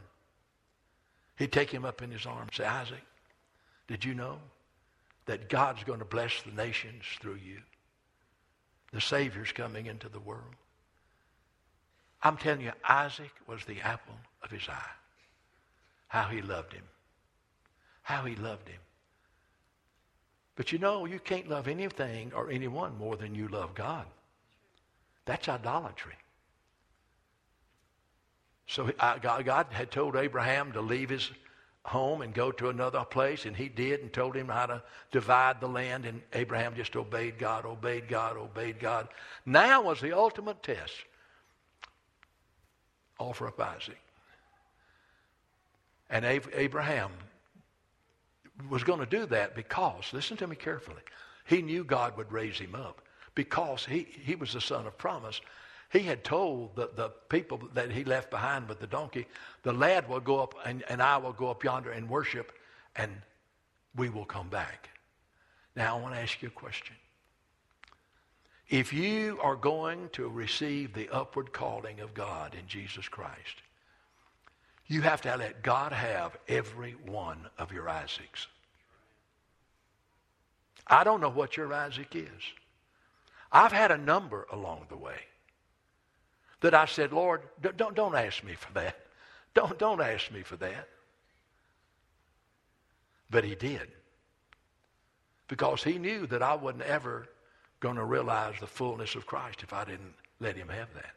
He'd 1.35 1.51
take 1.51 1.69
him 1.69 1.83
up 1.83 2.01
in 2.01 2.09
his 2.09 2.25
arms 2.25 2.47
and 2.47 2.55
say, 2.55 2.63
Isaac, 2.63 3.03
did 3.89 4.05
you 4.05 4.13
know 4.13 4.39
that 5.25 5.49
God's 5.49 5.83
going 5.83 5.99
to 5.99 6.05
bless 6.05 6.41
the 6.41 6.53
nations 6.53 7.03
through 7.19 7.39
you? 7.45 7.59
The 8.93 9.01
Savior's 9.01 9.51
coming 9.51 9.87
into 9.87 10.07
the 10.07 10.21
world. 10.21 10.55
I'm 12.23 12.37
telling 12.37 12.61
you, 12.61 12.71
Isaac 12.87 13.31
was 13.45 13.65
the 13.65 13.81
apple 13.81 14.15
of 14.41 14.51
his 14.51 14.69
eye. 14.69 14.95
How 16.07 16.29
he 16.29 16.41
loved 16.41 16.71
him. 16.71 16.85
How 18.03 18.23
he 18.23 18.37
loved 18.37 18.69
him. 18.69 18.79
But 20.55 20.71
you 20.71 20.79
know, 20.79 21.03
you 21.03 21.19
can't 21.19 21.49
love 21.49 21.67
anything 21.67 22.31
or 22.33 22.49
anyone 22.49 22.97
more 22.97 23.17
than 23.17 23.35
you 23.35 23.49
love 23.49 23.75
God. 23.75 24.05
That's 25.25 25.49
idolatry. 25.49 26.15
So 28.67 28.91
God 28.99 29.67
had 29.71 29.91
told 29.91 30.15
Abraham 30.15 30.73
to 30.73 30.81
leave 30.81 31.09
his 31.09 31.31
home 31.83 32.21
and 32.21 32.33
go 32.33 32.51
to 32.51 32.67
another 32.67 33.05
place, 33.05 33.45
and 33.45 33.55
he 33.55 33.69
did 33.69 34.01
and 34.01 34.11
told 34.11 34.35
him 34.35 34.49
how 34.49 34.65
to 34.65 34.83
divide 35.11 35.61
the 35.61 35.69
land, 35.69 36.05
and 36.05 36.21
Abraham 36.33 36.75
just 36.75 36.95
obeyed 36.97 37.39
God, 37.39 37.65
obeyed 37.65 38.09
God, 38.09 38.35
obeyed 38.35 38.77
God. 38.79 39.07
Now 39.45 39.83
was 39.83 40.01
the 40.01 40.11
ultimate 40.11 40.61
test. 40.61 40.93
Offer 43.19 43.47
up 43.47 43.59
Isaac. 43.61 43.97
And 46.09 46.25
Abraham 46.25 47.11
was 48.69 48.83
going 48.83 48.99
to 48.99 49.05
do 49.05 49.25
that 49.27 49.55
because, 49.55 50.11
listen 50.11 50.35
to 50.37 50.47
me 50.47 50.57
carefully, 50.57 51.01
he 51.45 51.61
knew 51.61 51.85
God 51.85 52.17
would 52.17 52.31
raise 52.33 52.59
him 52.59 52.75
up. 52.75 53.01
because 53.37 53.85
he, 53.85 54.07
he 54.23 54.33
was 54.35 54.51
the 54.53 54.59
son 54.59 54.87
of 54.87 54.97
promise. 54.97 55.39
He 55.89 55.99
had 55.99 56.23
told 56.23 56.75
the, 56.75 56.89
the 56.95 57.09
people 57.29 57.61
that 57.73 57.91
he 57.91 58.03
left 58.03 58.29
behind 58.29 58.67
with 58.67 58.79
the 58.79 58.87
donkey, 58.87 59.25
the 59.63 59.71
lad 59.71 60.09
will 60.09 60.19
go 60.19 60.39
up 60.39 60.55
and, 60.65 60.83
and 60.89 61.01
I 61.01 61.17
will 61.17 61.31
go 61.31 61.49
up 61.49 61.63
yonder 61.63 61.91
and 61.91 62.09
worship 62.09 62.51
and 62.95 63.11
we 63.95 64.09
will 64.09 64.25
come 64.25 64.49
back. 64.49 64.89
Now 65.75 65.97
I 65.97 66.01
want 66.01 66.15
to 66.15 66.21
ask 66.21 66.41
you 66.41 66.49
a 66.49 66.51
question. 66.51 66.95
If 68.69 68.91
you 68.91 69.39
are 69.41 69.55
going 69.55 70.09
to 70.13 70.27
receive 70.27 70.93
the 70.93 71.09
upward 71.09 71.53
calling 71.53 72.01
of 72.01 72.13
God 72.13 72.53
in 72.53 72.67
Jesus 72.67 73.07
Christ, 73.07 73.61
you 74.87 75.01
have 75.01 75.21
to 75.21 75.35
let 75.37 75.63
God 75.63 75.93
have 75.93 76.37
every 76.49 76.95
one 77.05 77.47
of 77.57 77.71
your 77.71 77.87
Isaacs. 77.87 78.47
I 80.85 81.05
don't 81.05 81.21
know 81.21 81.29
what 81.29 81.55
your 81.55 81.73
Isaac 81.73 82.13
is. 82.13 82.43
I've 83.51 83.71
had 83.71 83.91
a 83.91 83.97
number 83.97 84.47
along 84.51 84.87
the 84.89 84.97
way 84.97 85.19
that 86.61 86.73
I 86.73 86.85
said, 86.85 87.13
Lord, 87.13 87.41
don't, 87.61 87.95
don't 87.95 88.15
ask 88.15 88.43
me 88.43 88.53
for 88.53 88.73
that. 88.73 88.97
Don't, 89.53 89.77
don't 89.77 90.01
ask 90.01 90.31
me 90.31 90.41
for 90.43 90.55
that. 90.57 90.87
But 93.29 93.43
he 93.43 93.55
did. 93.55 93.87
Because 95.47 95.83
he 95.83 95.97
knew 95.97 96.27
that 96.27 96.41
I 96.41 96.55
wasn't 96.55 96.83
ever 96.83 97.27
going 97.79 97.95
to 97.95 98.03
realize 98.03 98.55
the 98.59 98.67
fullness 98.67 99.15
of 99.15 99.25
Christ 99.25 99.63
if 99.63 99.73
I 99.73 99.85
didn't 99.85 100.13
let 100.39 100.55
him 100.55 100.69
have 100.69 100.93
that. 100.93 101.13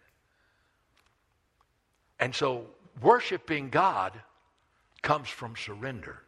And 2.19 2.35
so 2.35 2.67
worshiping 3.01 3.71
God 3.71 4.13
comes 5.03 5.29
from 5.29 5.57
surrender. 5.57 6.23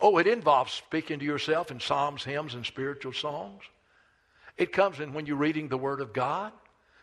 Oh, 0.00 0.18
it 0.18 0.26
involves 0.26 0.72
speaking 0.72 1.18
to 1.18 1.24
yourself 1.24 1.70
in 1.70 1.80
psalms, 1.80 2.22
hymns, 2.22 2.54
and 2.54 2.64
spiritual 2.64 3.12
songs. 3.12 3.62
It 4.56 4.72
comes 4.72 5.00
in 5.00 5.12
when 5.12 5.26
you're 5.26 5.36
reading 5.36 5.68
the 5.68 5.78
Word 5.78 6.00
of 6.00 6.12
God, 6.12 6.52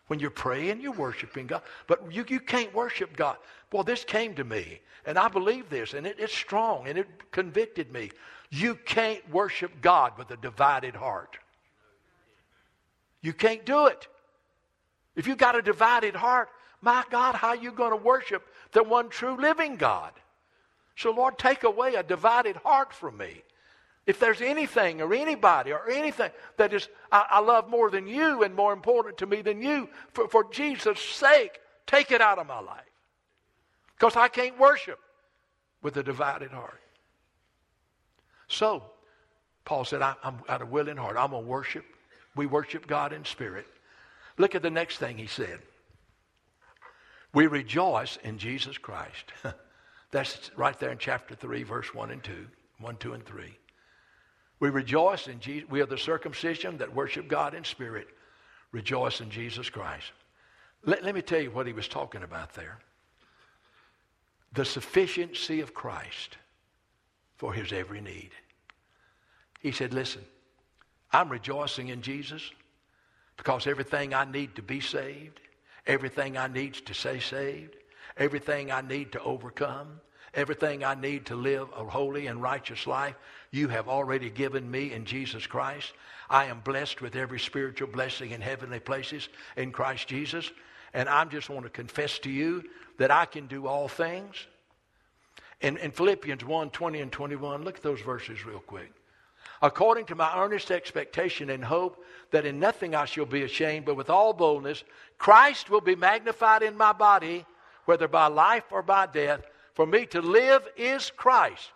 when 0.07 0.19
you're 0.19 0.29
praying, 0.29 0.81
you're 0.81 0.91
worshiping 0.91 1.47
God. 1.47 1.61
But 1.87 2.11
you, 2.11 2.25
you 2.27 2.39
can't 2.39 2.73
worship 2.73 3.15
God. 3.15 3.37
Well, 3.71 3.83
this 3.83 4.03
came 4.03 4.35
to 4.35 4.43
me, 4.43 4.79
and 5.05 5.17
I 5.17 5.27
believe 5.29 5.69
this, 5.69 5.93
and 5.93 6.05
it, 6.05 6.17
it's 6.19 6.33
strong, 6.33 6.87
and 6.87 6.97
it 6.97 7.31
convicted 7.31 7.91
me. 7.91 8.11
You 8.49 8.75
can't 8.75 9.27
worship 9.31 9.71
God 9.81 10.17
with 10.17 10.29
a 10.31 10.37
divided 10.37 10.95
heart. 10.95 11.37
You 13.21 13.33
can't 13.33 13.65
do 13.65 13.87
it. 13.87 14.07
If 15.15 15.27
you've 15.27 15.37
got 15.37 15.55
a 15.55 15.61
divided 15.61 16.15
heart, 16.15 16.49
my 16.81 17.03
God, 17.09 17.35
how 17.35 17.49
are 17.49 17.55
you 17.55 17.71
going 17.71 17.91
to 17.91 18.03
worship 18.03 18.45
the 18.73 18.83
one 18.83 19.09
true 19.09 19.37
living 19.39 19.77
God? 19.77 20.11
So, 20.95 21.11
Lord, 21.11 21.39
take 21.39 21.63
away 21.63 21.95
a 21.95 22.03
divided 22.03 22.57
heart 22.57 22.93
from 22.93 23.17
me. 23.17 23.41
If 24.05 24.19
there's 24.19 24.41
anything 24.41 25.01
or 25.01 25.13
anybody 25.13 25.71
or 25.71 25.89
anything 25.89 26.31
that 26.57 26.73
is 26.73 26.89
I, 27.11 27.25
I 27.29 27.39
love 27.39 27.69
more 27.69 27.89
than 27.89 28.05
you 28.07 28.43
and 28.43 28.53
more 28.53 28.73
important 28.73 29.17
to 29.19 29.25
me 29.25 29.41
than 29.41 29.61
you, 29.61 29.89
for, 30.11 30.27
for 30.27 30.49
Jesus' 30.51 30.99
sake, 30.99 31.59
take 31.87 32.11
it 32.11 32.19
out 32.19 32.37
of 32.37 32.47
my 32.47 32.59
life. 32.59 32.81
Because 33.97 34.17
I 34.17 34.27
can't 34.27 34.59
worship 34.59 34.99
with 35.81 35.95
a 35.97 36.03
divided 36.03 36.51
heart. 36.51 36.81
So, 38.47 38.83
Paul 39.63 39.85
said, 39.85 40.01
I, 40.01 40.15
am 40.23 40.39
at 40.49 40.61
a 40.61 40.65
willing 40.65 40.97
heart. 40.97 41.15
I'm 41.17 41.31
going 41.31 41.43
to 41.43 41.49
worship. 41.49 41.85
We 42.35 42.45
worship 42.45 42.87
God 42.87 43.13
in 43.13 43.23
spirit. 43.23 43.67
Look 44.37 44.55
at 44.55 44.61
the 44.61 44.69
next 44.69 44.97
thing 44.97 45.17
he 45.17 45.27
said. 45.27 45.59
We 47.33 47.47
rejoice 47.47 48.17
in 48.23 48.37
Jesus 48.37 48.77
Christ. 48.77 49.31
That's 50.11 50.51
right 50.55 50.77
there 50.79 50.91
in 50.91 50.97
chapter 50.97 51.35
3, 51.35 51.63
verse 51.63 51.93
1 51.93 52.11
and 52.11 52.23
2. 52.23 52.47
1, 52.79 52.97
2, 52.97 53.13
and 53.13 53.25
3. 53.25 53.57
We 54.63 54.69
rejoice 54.69 55.27
in 55.27 55.41
Jesus. 55.41 55.69
We 55.69 55.81
are 55.81 55.85
the 55.85 55.97
circumcision 55.97 56.77
that 56.77 56.95
worship 56.95 57.27
God 57.27 57.53
in 57.53 57.65
spirit. 57.65 58.07
Rejoice 58.71 59.19
in 59.19 59.29
Jesus 59.29 59.69
Christ. 59.69 60.13
Let, 60.85 61.03
let 61.03 61.13
me 61.13 61.21
tell 61.21 61.41
you 61.41 61.51
what 61.51 61.67
he 61.67 61.73
was 61.73 61.89
talking 61.89 62.23
about 62.23 62.53
there. 62.53 62.79
The 64.53 64.63
sufficiency 64.63 65.59
of 65.59 65.73
Christ 65.73 66.37
for 67.35 67.51
his 67.51 67.73
every 67.73 67.99
need. 67.99 68.29
He 69.59 69.73
said, 69.73 69.93
Listen, 69.93 70.23
I'm 71.11 71.27
rejoicing 71.27 71.89
in 71.89 72.01
Jesus 72.01 72.49
because 73.35 73.67
everything 73.67 74.13
I 74.13 74.23
need 74.23 74.55
to 74.55 74.61
be 74.61 74.79
saved, 74.79 75.41
everything 75.85 76.37
I 76.37 76.47
need 76.47 76.75
to 76.75 76.93
say 76.93 77.19
saved, 77.19 77.75
everything 78.15 78.71
I 78.71 78.79
need 78.79 79.11
to 79.11 79.21
overcome, 79.23 79.99
everything 80.33 80.83
I 80.83 80.95
need 80.95 81.25
to 81.27 81.35
live 81.35 81.67
a 81.75 81.83
holy 81.83 82.27
and 82.27 82.41
righteous 82.41 82.87
life, 82.87 83.15
you 83.51 83.67
have 83.67 83.87
already 83.87 84.29
given 84.29 84.69
me 84.69 84.91
in 84.91 85.05
Jesus 85.05 85.45
Christ. 85.45 85.93
I 86.29 86.45
am 86.45 86.61
blessed 86.61 87.01
with 87.01 87.15
every 87.15 87.39
spiritual 87.39 87.87
blessing 87.87 88.31
in 88.31 88.41
heavenly 88.41 88.79
places 88.79 89.29
in 89.57 89.71
Christ 89.71 90.07
Jesus. 90.07 90.49
And 90.93 91.09
I 91.09 91.25
just 91.25 91.49
want 91.49 91.63
to 91.63 91.69
confess 91.69 92.19
to 92.19 92.29
you 92.29 92.63
that 92.97 93.11
I 93.11 93.25
can 93.25 93.47
do 93.47 93.67
all 93.67 93.87
things. 93.87 94.35
In, 95.61 95.77
in 95.77 95.91
Philippians 95.91 96.43
1 96.43 96.69
20 96.71 96.99
and 97.01 97.11
21, 97.11 97.63
look 97.63 97.77
at 97.77 97.83
those 97.83 98.01
verses 98.01 98.45
real 98.45 98.59
quick 98.59 98.91
according 99.63 100.05
to 100.05 100.13
my 100.13 100.37
earnest 100.37 100.69
expectation 100.71 101.49
and 101.49 101.63
hope 101.63 102.03
that 102.31 102.45
in 102.45 102.59
nothing 102.59 102.93
I 102.93 103.05
shall 103.05 103.25
be 103.25 103.43
ashamed, 103.43 103.85
but 103.85 103.95
with 103.95 104.09
all 104.09 104.33
boldness, 104.33 104.83
Christ 105.17 105.69
will 105.69 105.81
be 105.81 105.95
magnified 105.95 106.63
in 106.63 106.75
my 106.75 106.91
body, 106.91 107.45
whether 107.85 108.09
by 108.09 108.27
life 108.27 108.65
or 108.71 108.83
by 108.83 109.05
death. 109.05 109.41
For 109.73 109.85
me 109.85 110.05
to 110.07 110.21
live 110.21 110.67
is 110.77 111.11
Christ. 111.11 111.71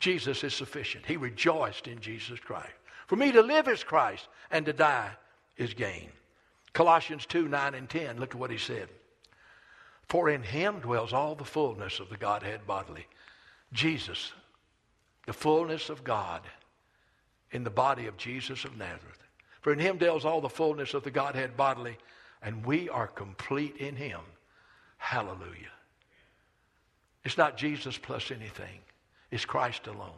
Jesus 0.00 0.42
is 0.42 0.52
sufficient. 0.52 1.06
He 1.06 1.16
rejoiced 1.16 1.86
in 1.86 2.00
Jesus 2.00 2.40
Christ. 2.40 2.72
For 3.06 3.16
me 3.16 3.32
to 3.32 3.42
live 3.42 3.68
is 3.68 3.84
Christ, 3.84 4.28
and 4.50 4.66
to 4.66 4.72
die 4.72 5.10
is 5.56 5.74
gain. 5.74 6.08
Colossians 6.72 7.26
2 7.26 7.48
9 7.48 7.74
and 7.74 7.88
10, 7.88 8.18
look 8.18 8.30
at 8.30 8.40
what 8.40 8.50
he 8.50 8.58
said. 8.58 8.88
For 10.08 10.28
in 10.28 10.42
him 10.42 10.80
dwells 10.80 11.12
all 11.12 11.34
the 11.34 11.44
fullness 11.44 12.00
of 12.00 12.08
the 12.10 12.16
Godhead 12.16 12.66
bodily. 12.66 13.06
Jesus 13.72 14.32
the 15.26 15.32
fullness 15.32 15.88
of 15.88 16.04
God 16.04 16.42
in 17.52 17.64
the 17.64 17.70
body 17.70 18.06
of 18.06 18.16
Jesus 18.16 18.64
of 18.64 18.76
Nazareth. 18.76 19.22
For 19.60 19.72
in 19.72 19.78
him 19.78 19.98
dwells 19.98 20.24
all 20.24 20.40
the 20.40 20.48
fullness 20.48 20.94
of 20.94 21.04
the 21.04 21.10
Godhead 21.10 21.56
bodily, 21.56 21.96
and 22.42 22.64
we 22.66 22.88
are 22.88 23.06
complete 23.06 23.76
in 23.76 23.94
him. 23.94 24.20
Hallelujah. 25.02 25.74
It's 27.24 27.36
not 27.36 27.56
Jesus 27.56 27.98
plus 27.98 28.30
anything, 28.30 28.78
it's 29.32 29.44
Christ 29.44 29.88
alone. 29.88 30.12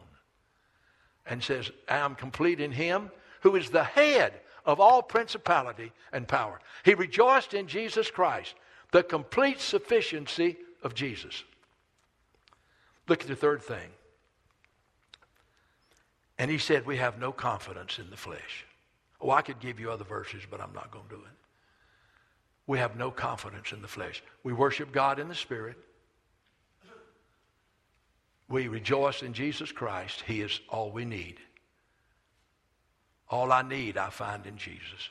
And 1.25 1.43
says, 1.43 1.71
I 1.89 1.97
am 1.97 2.13
complete 2.13 2.59
in 2.61 2.71
him 2.71 3.09
who 3.41 3.55
is 3.55 3.71
the 3.71 3.83
head 3.83 4.33
of 4.63 4.79
all 4.79 5.01
principality 5.01 5.91
and 6.13 6.27
power. 6.27 6.59
He 6.83 6.93
rejoiced 6.93 7.55
in 7.55 7.67
Jesus 7.67 8.11
Christ, 8.11 8.53
the 8.91 9.01
complete 9.01 9.59
sufficiency 9.59 10.55
of 10.83 10.93
Jesus. 10.93 11.43
Look 13.07 13.23
at 13.23 13.27
the 13.27 13.35
third 13.35 13.63
thing. 13.63 13.89
And 16.37 16.51
he 16.51 16.59
said, 16.59 16.85
We 16.85 16.97
have 16.97 17.19
no 17.19 17.31
confidence 17.31 17.97
in 17.97 18.11
the 18.11 18.17
flesh. 18.17 18.65
Oh, 19.19 19.31
I 19.31 19.41
could 19.41 19.59
give 19.59 19.79
you 19.79 19.89
other 19.89 20.03
verses, 20.03 20.43
but 20.49 20.61
I'm 20.61 20.73
not 20.73 20.91
going 20.91 21.05
to 21.09 21.15
do 21.15 21.21
it. 21.21 21.44
We 22.67 22.79
have 22.79 22.95
no 22.95 23.11
confidence 23.11 23.71
in 23.71 23.81
the 23.81 23.87
flesh. 23.87 24.23
We 24.43 24.53
worship 24.53 24.91
God 24.91 25.19
in 25.19 25.27
the 25.27 25.35
Spirit. 25.35 25.77
We 28.47 28.67
rejoice 28.67 29.21
in 29.21 29.33
Jesus 29.33 29.71
Christ. 29.71 30.23
He 30.25 30.41
is 30.41 30.59
all 30.69 30.91
we 30.91 31.05
need. 31.05 31.37
All 33.29 33.51
I 33.51 33.63
need, 33.63 33.97
I 33.97 34.09
find 34.09 34.45
in 34.45 34.57
Jesus. 34.57 35.09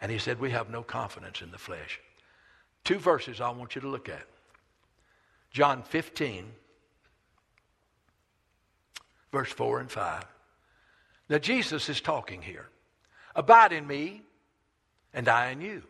And 0.00 0.10
he 0.10 0.18
said, 0.18 0.40
We 0.40 0.50
have 0.50 0.70
no 0.70 0.82
confidence 0.82 1.42
in 1.42 1.50
the 1.50 1.58
flesh. 1.58 2.00
Two 2.84 2.98
verses 2.98 3.40
I 3.40 3.50
want 3.50 3.74
you 3.74 3.80
to 3.82 3.88
look 3.88 4.08
at 4.08 4.26
John 5.52 5.82
15, 5.82 6.46
verse 9.30 9.52
4 9.52 9.80
and 9.80 9.90
5. 9.90 10.24
Now, 11.28 11.38
Jesus 11.38 11.88
is 11.88 12.00
talking 12.00 12.42
here. 12.42 12.68
Abide 13.36 13.72
in 13.72 13.86
me, 13.86 14.22
and 15.14 15.28
I 15.28 15.50
in 15.50 15.60
you. 15.60 15.82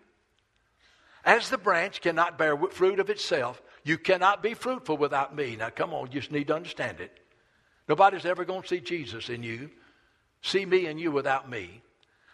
As 1.24 1.50
the 1.50 1.58
branch 1.58 2.00
cannot 2.00 2.38
bear 2.38 2.56
fruit 2.56 2.98
of 2.98 3.10
itself, 3.10 3.62
you 3.84 3.98
cannot 3.98 4.42
be 4.42 4.54
fruitful 4.54 4.96
without 4.96 5.34
me. 5.34 5.56
Now, 5.56 5.70
come 5.70 5.94
on, 5.94 6.08
you 6.10 6.20
just 6.20 6.32
need 6.32 6.48
to 6.48 6.54
understand 6.54 7.00
it. 7.00 7.16
Nobody's 7.88 8.24
ever 8.24 8.44
going 8.44 8.62
to 8.62 8.68
see 8.68 8.80
Jesus 8.80 9.28
in 9.28 9.42
you, 9.42 9.70
see 10.40 10.64
me 10.64 10.86
in 10.86 10.98
you 10.98 11.10
without 11.10 11.48
me. 11.48 11.82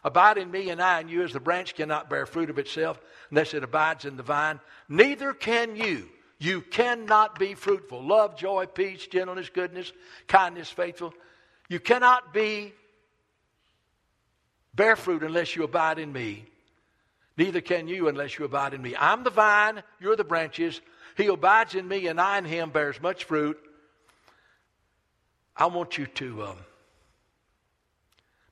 Abide 0.05 0.39
in 0.39 0.51
me 0.51 0.70
and 0.70 0.80
I 0.80 1.01
in 1.01 1.09
you 1.09 1.22
as 1.22 1.32
the 1.32 1.41
branch 1.41 1.74
cannot 1.74 2.09
bear 2.09 2.24
fruit 2.24 2.51
of 2.51 2.59
itself 2.59 3.01
unless 3.30 3.53
it 3.53 3.64
abides 3.64 4.05
in 4.05 4.16
the 4.16 4.22
vine. 4.22 4.61
Neither 4.89 5.32
can 5.32 5.76
you 5.76 6.09
you 6.39 6.61
cannot 6.61 7.39
be 7.39 7.55
fruitful. 7.55 8.03
Love, 8.03 8.36
joy, 8.36 8.66
peace, 8.66 9.07
gentleness, 9.07 9.51
goodness, 9.51 9.93
kindness, 10.28 10.70
faithful. 10.70 11.12
You 11.68 11.80
cannot 11.80 12.32
be 12.32 12.72
bear 14.74 14.95
fruit 14.95 15.24
unless 15.24 15.57
you 15.57 15.64
abide 15.64 15.99
in 15.99 16.12
me. 16.12 16.47
Neither 17.39 17.61
can 17.61 17.86
you 17.86 18.09
unless 18.09 18.36
you 18.36 18.45
abide 18.45 18.74
in 18.74 18.82
me. 18.82 18.97
I'm 18.99 19.22
the 19.22 19.30
vine, 19.30 19.84
you're 20.01 20.16
the 20.16 20.24
branches. 20.24 20.80
He 21.16 21.26
abides 21.26 21.76
in 21.76 21.86
me, 21.86 22.09
and 22.09 22.20
I 22.20 22.36
in 22.36 22.45
him 22.45 22.70
bears 22.70 23.01
much 23.01 23.24
fruit. 23.24 23.57
I 25.57 25.66
want 25.66 25.97
you 25.97 26.07
to 26.07 26.43
um, 26.43 26.57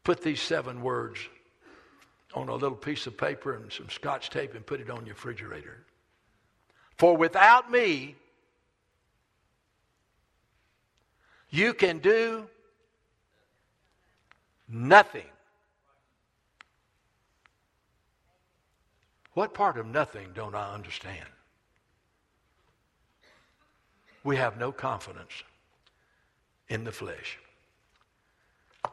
put 0.05 0.23
these 0.23 0.41
seven 0.41 0.83
words 0.83 1.19
on 2.33 2.49
a 2.49 2.55
little 2.55 2.77
piece 2.77 3.09
of 3.09 3.17
paper 3.17 3.55
and 3.55 3.73
some 3.73 3.91
scotch 3.91 4.31
tape 4.31 4.55
and 4.55 4.65
put 4.65 4.81
it 4.81 4.89
on 4.89 5.05
your 5.05 5.15
refrigerator. 5.15 5.85
For 6.97 7.17
without 7.17 7.71
me, 7.71 8.15
you 11.51 11.75
can 11.75 11.99
do 11.99 12.47
nothing. 14.69 15.27
What 19.37 19.53
part 19.53 19.77
of 19.77 19.85
nothing 19.85 20.29
don't 20.35 20.55
I 20.55 20.73
understand? 20.73 21.29
We 24.25 24.37
have 24.37 24.57
no 24.57 24.73
confidence 24.73 25.43
in 26.71 26.85
the 26.85 26.91
flesh. 26.91 27.39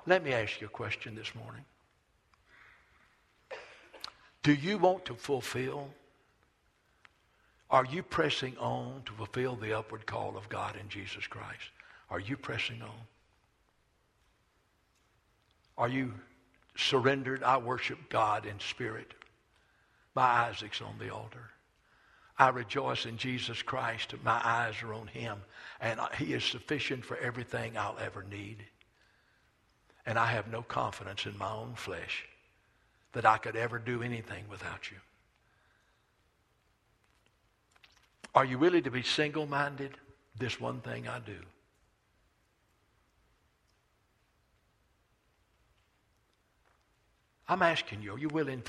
Let 0.06 0.22
me 0.22 0.34
ask 0.34 0.60
you 0.60 0.68
a 0.68 0.70
question 0.70 1.16
this 1.16 1.34
morning. 1.34 1.64
Do 4.44 4.52
you 4.54 4.78
want 4.78 5.06
to 5.06 5.16
fulfill? 5.16 5.88
Are 7.70 7.86
you 7.86 8.04
pressing 8.04 8.58
on 8.58 9.04
to 9.06 9.14
fulfill 9.14 9.56
the 9.56 9.72
upward 9.72 10.06
call 10.06 10.36
of 10.36 10.50
God 10.50 10.76
in 10.76 10.90
Jesus 10.90 11.26
Christ? 11.26 11.72
Are 12.10 12.20
you 12.20 12.36
pressing 12.36 12.82
on? 12.82 13.08
Are 15.78 15.88
you 15.88 16.14
surrendered? 16.76 17.44
I 17.44 17.56
worship 17.56 17.98
God 18.10 18.46
in 18.46 18.60
spirit. 18.60 19.14
My 20.16 20.50
Isaac's 20.50 20.82
on 20.82 20.98
the 21.00 21.14
altar. 21.14 21.50
I 22.38 22.50
rejoice 22.50 23.06
in 23.06 23.18
Jesus 23.18 23.62
Christ. 23.62 24.14
My 24.24 24.42
eyes 24.44 24.76
are 24.84 24.94
on 24.94 25.08
him. 25.08 25.38
And 25.80 26.00
he 26.18 26.34
is 26.34 26.44
sufficient 26.44 27.06
for 27.06 27.18
everything 27.18 27.78
I'll 27.78 27.98
ever 28.00 28.24
need. 28.24 28.58
And 30.06 30.18
I 30.18 30.26
have 30.28 30.48
no 30.48 30.62
confidence 30.62 31.26
in 31.26 31.38
my 31.38 31.52
own 31.52 31.76
flesh 31.76 32.26
that 33.14 33.26
I 33.26 33.38
could 33.38 33.56
ever 33.56 33.80
do 33.80 34.02
anything 34.02 34.46
without 34.50 34.92
you. 34.92 34.98
Are 38.36 38.46
you 38.46 38.58
really 38.58 38.82
to 38.82 38.92
be 38.92 39.04
single 39.04 39.46
minded? 39.46 39.92
This 40.38 40.60
one 40.60 40.82
thing 40.82 41.08
I 41.08 41.20
do. 41.20 41.38
I'm 47.48 47.62
asking 47.62 48.02
you, 48.02 48.16
are 48.16 48.18
you 48.18 48.30
willing? 48.30 48.64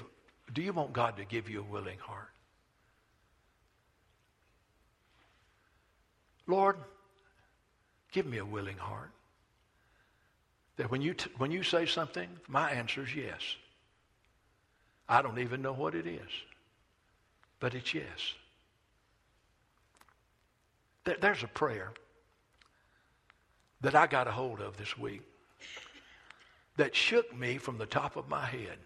Do 0.54 0.62
you 0.62 0.72
want 0.72 0.92
God 0.92 1.16
to 1.16 1.24
give 1.24 1.50
you 1.50 1.60
a 1.60 1.72
willing 1.72 1.98
heart? 1.98 2.30
Lord, 6.46 6.76
give 8.12 8.24
me 8.24 8.38
a 8.38 8.44
willing 8.44 8.76
heart. 8.76 9.10
That 10.76 10.90
when 10.90 11.02
you, 11.02 11.14
t- 11.14 11.30
when 11.38 11.50
you 11.50 11.62
say 11.62 11.86
something, 11.86 12.28
my 12.48 12.70
answer 12.70 13.02
is 13.02 13.14
yes. 13.14 13.40
I 15.08 15.22
don't 15.22 15.38
even 15.38 15.60
know 15.60 15.72
what 15.72 15.94
it 15.94 16.06
is, 16.06 16.30
but 17.60 17.74
it's 17.74 17.92
yes. 17.92 18.34
There, 21.04 21.16
there's 21.20 21.42
a 21.42 21.48
prayer 21.48 21.92
that 23.80 23.94
I 23.94 24.06
got 24.06 24.28
a 24.28 24.32
hold 24.32 24.60
of 24.60 24.76
this 24.76 24.96
week 24.96 25.22
that 26.76 26.94
shook 26.94 27.36
me 27.36 27.58
from 27.58 27.78
the 27.78 27.86
top 27.86 28.16
of 28.16 28.28
my 28.28 28.44
head 28.44 28.78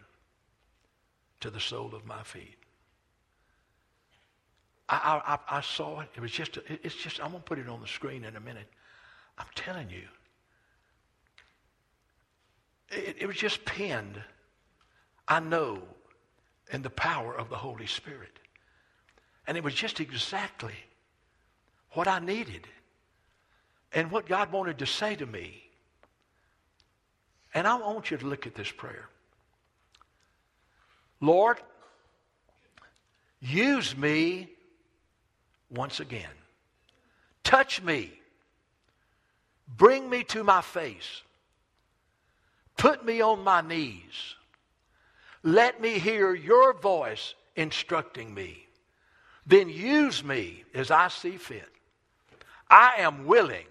to 1.40 1.50
the 1.50 1.60
sole 1.60 1.94
of 1.94 2.04
my 2.06 2.22
feet. 2.22 2.56
I, 4.88 5.38
I, 5.48 5.58
I 5.58 5.60
saw 5.60 6.00
it. 6.00 6.08
It 6.16 6.20
was 6.20 6.30
just, 6.30 6.58
it's 6.66 6.94
just, 6.94 7.20
I'm 7.20 7.30
going 7.30 7.42
to 7.42 7.48
put 7.48 7.58
it 7.58 7.68
on 7.68 7.80
the 7.80 7.86
screen 7.86 8.24
in 8.24 8.36
a 8.36 8.40
minute. 8.40 8.68
I'm 9.36 9.46
telling 9.54 9.90
you. 9.90 10.04
It, 12.90 13.16
it 13.20 13.26
was 13.26 13.36
just 13.36 13.64
pinned. 13.64 14.22
I 15.26 15.40
know, 15.40 15.82
in 16.72 16.82
the 16.82 16.90
power 16.90 17.34
of 17.34 17.50
the 17.50 17.56
Holy 17.56 17.86
Spirit. 17.86 18.38
And 19.46 19.56
it 19.56 19.64
was 19.64 19.74
just 19.74 20.00
exactly 20.00 20.74
what 21.92 22.08
I 22.08 22.18
needed 22.18 22.66
and 23.92 24.10
what 24.10 24.26
God 24.26 24.52
wanted 24.52 24.78
to 24.78 24.86
say 24.86 25.16
to 25.16 25.26
me. 25.26 25.62
And 27.54 27.66
I 27.66 27.74
want 27.76 28.10
you 28.10 28.16
to 28.16 28.26
look 28.26 28.46
at 28.46 28.54
this 28.54 28.70
prayer. 28.70 29.08
Lord, 31.20 31.58
use 33.40 33.96
me 33.96 34.48
once 35.70 36.00
again. 36.00 36.30
Touch 37.44 37.82
me. 37.82 38.12
Bring 39.76 40.08
me 40.08 40.24
to 40.24 40.44
my 40.44 40.62
face. 40.62 41.22
Put 42.76 43.04
me 43.04 43.20
on 43.20 43.42
my 43.42 43.60
knees. 43.60 44.34
Let 45.42 45.80
me 45.80 45.98
hear 45.98 46.34
your 46.34 46.72
voice 46.72 47.34
instructing 47.56 48.32
me. 48.32 48.66
Then 49.46 49.68
use 49.68 50.22
me 50.22 50.64
as 50.74 50.90
I 50.90 51.08
see 51.08 51.36
fit. 51.36 51.68
I 52.70 52.96
am 52.98 53.26
willing. 53.26 53.66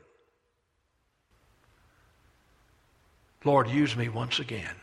Lord, 3.43 3.69
use 3.69 3.95
me 3.95 4.09
once 4.09 4.39
again. 4.39 4.75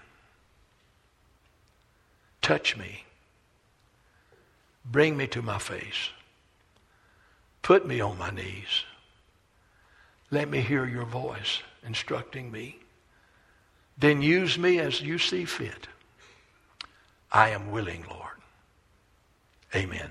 Touch 2.45 2.76
me. 2.76 3.05
Bring 4.84 5.16
me 5.16 5.26
to 5.28 5.40
my 5.40 5.59
face. 5.59 6.11
Put 7.62 7.86
me 7.86 8.03
on 8.03 8.18
my 8.18 8.28
knees. 8.28 8.84
Let 10.30 10.51
me 10.51 10.61
hear 10.61 10.84
your 10.84 11.07
voice 11.07 11.62
instructing 11.86 12.53
me. 12.53 12.80
Then 13.97 14.20
use 14.20 14.59
me 14.59 14.78
as 14.78 15.01
you 15.01 15.16
see 15.16 15.47
fit. 15.47 15.88
I 17.32 17.49
am 17.49 17.70
willing, 17.70 18.05
Lord. 18.11 18.36
Amen. 19.74 20.11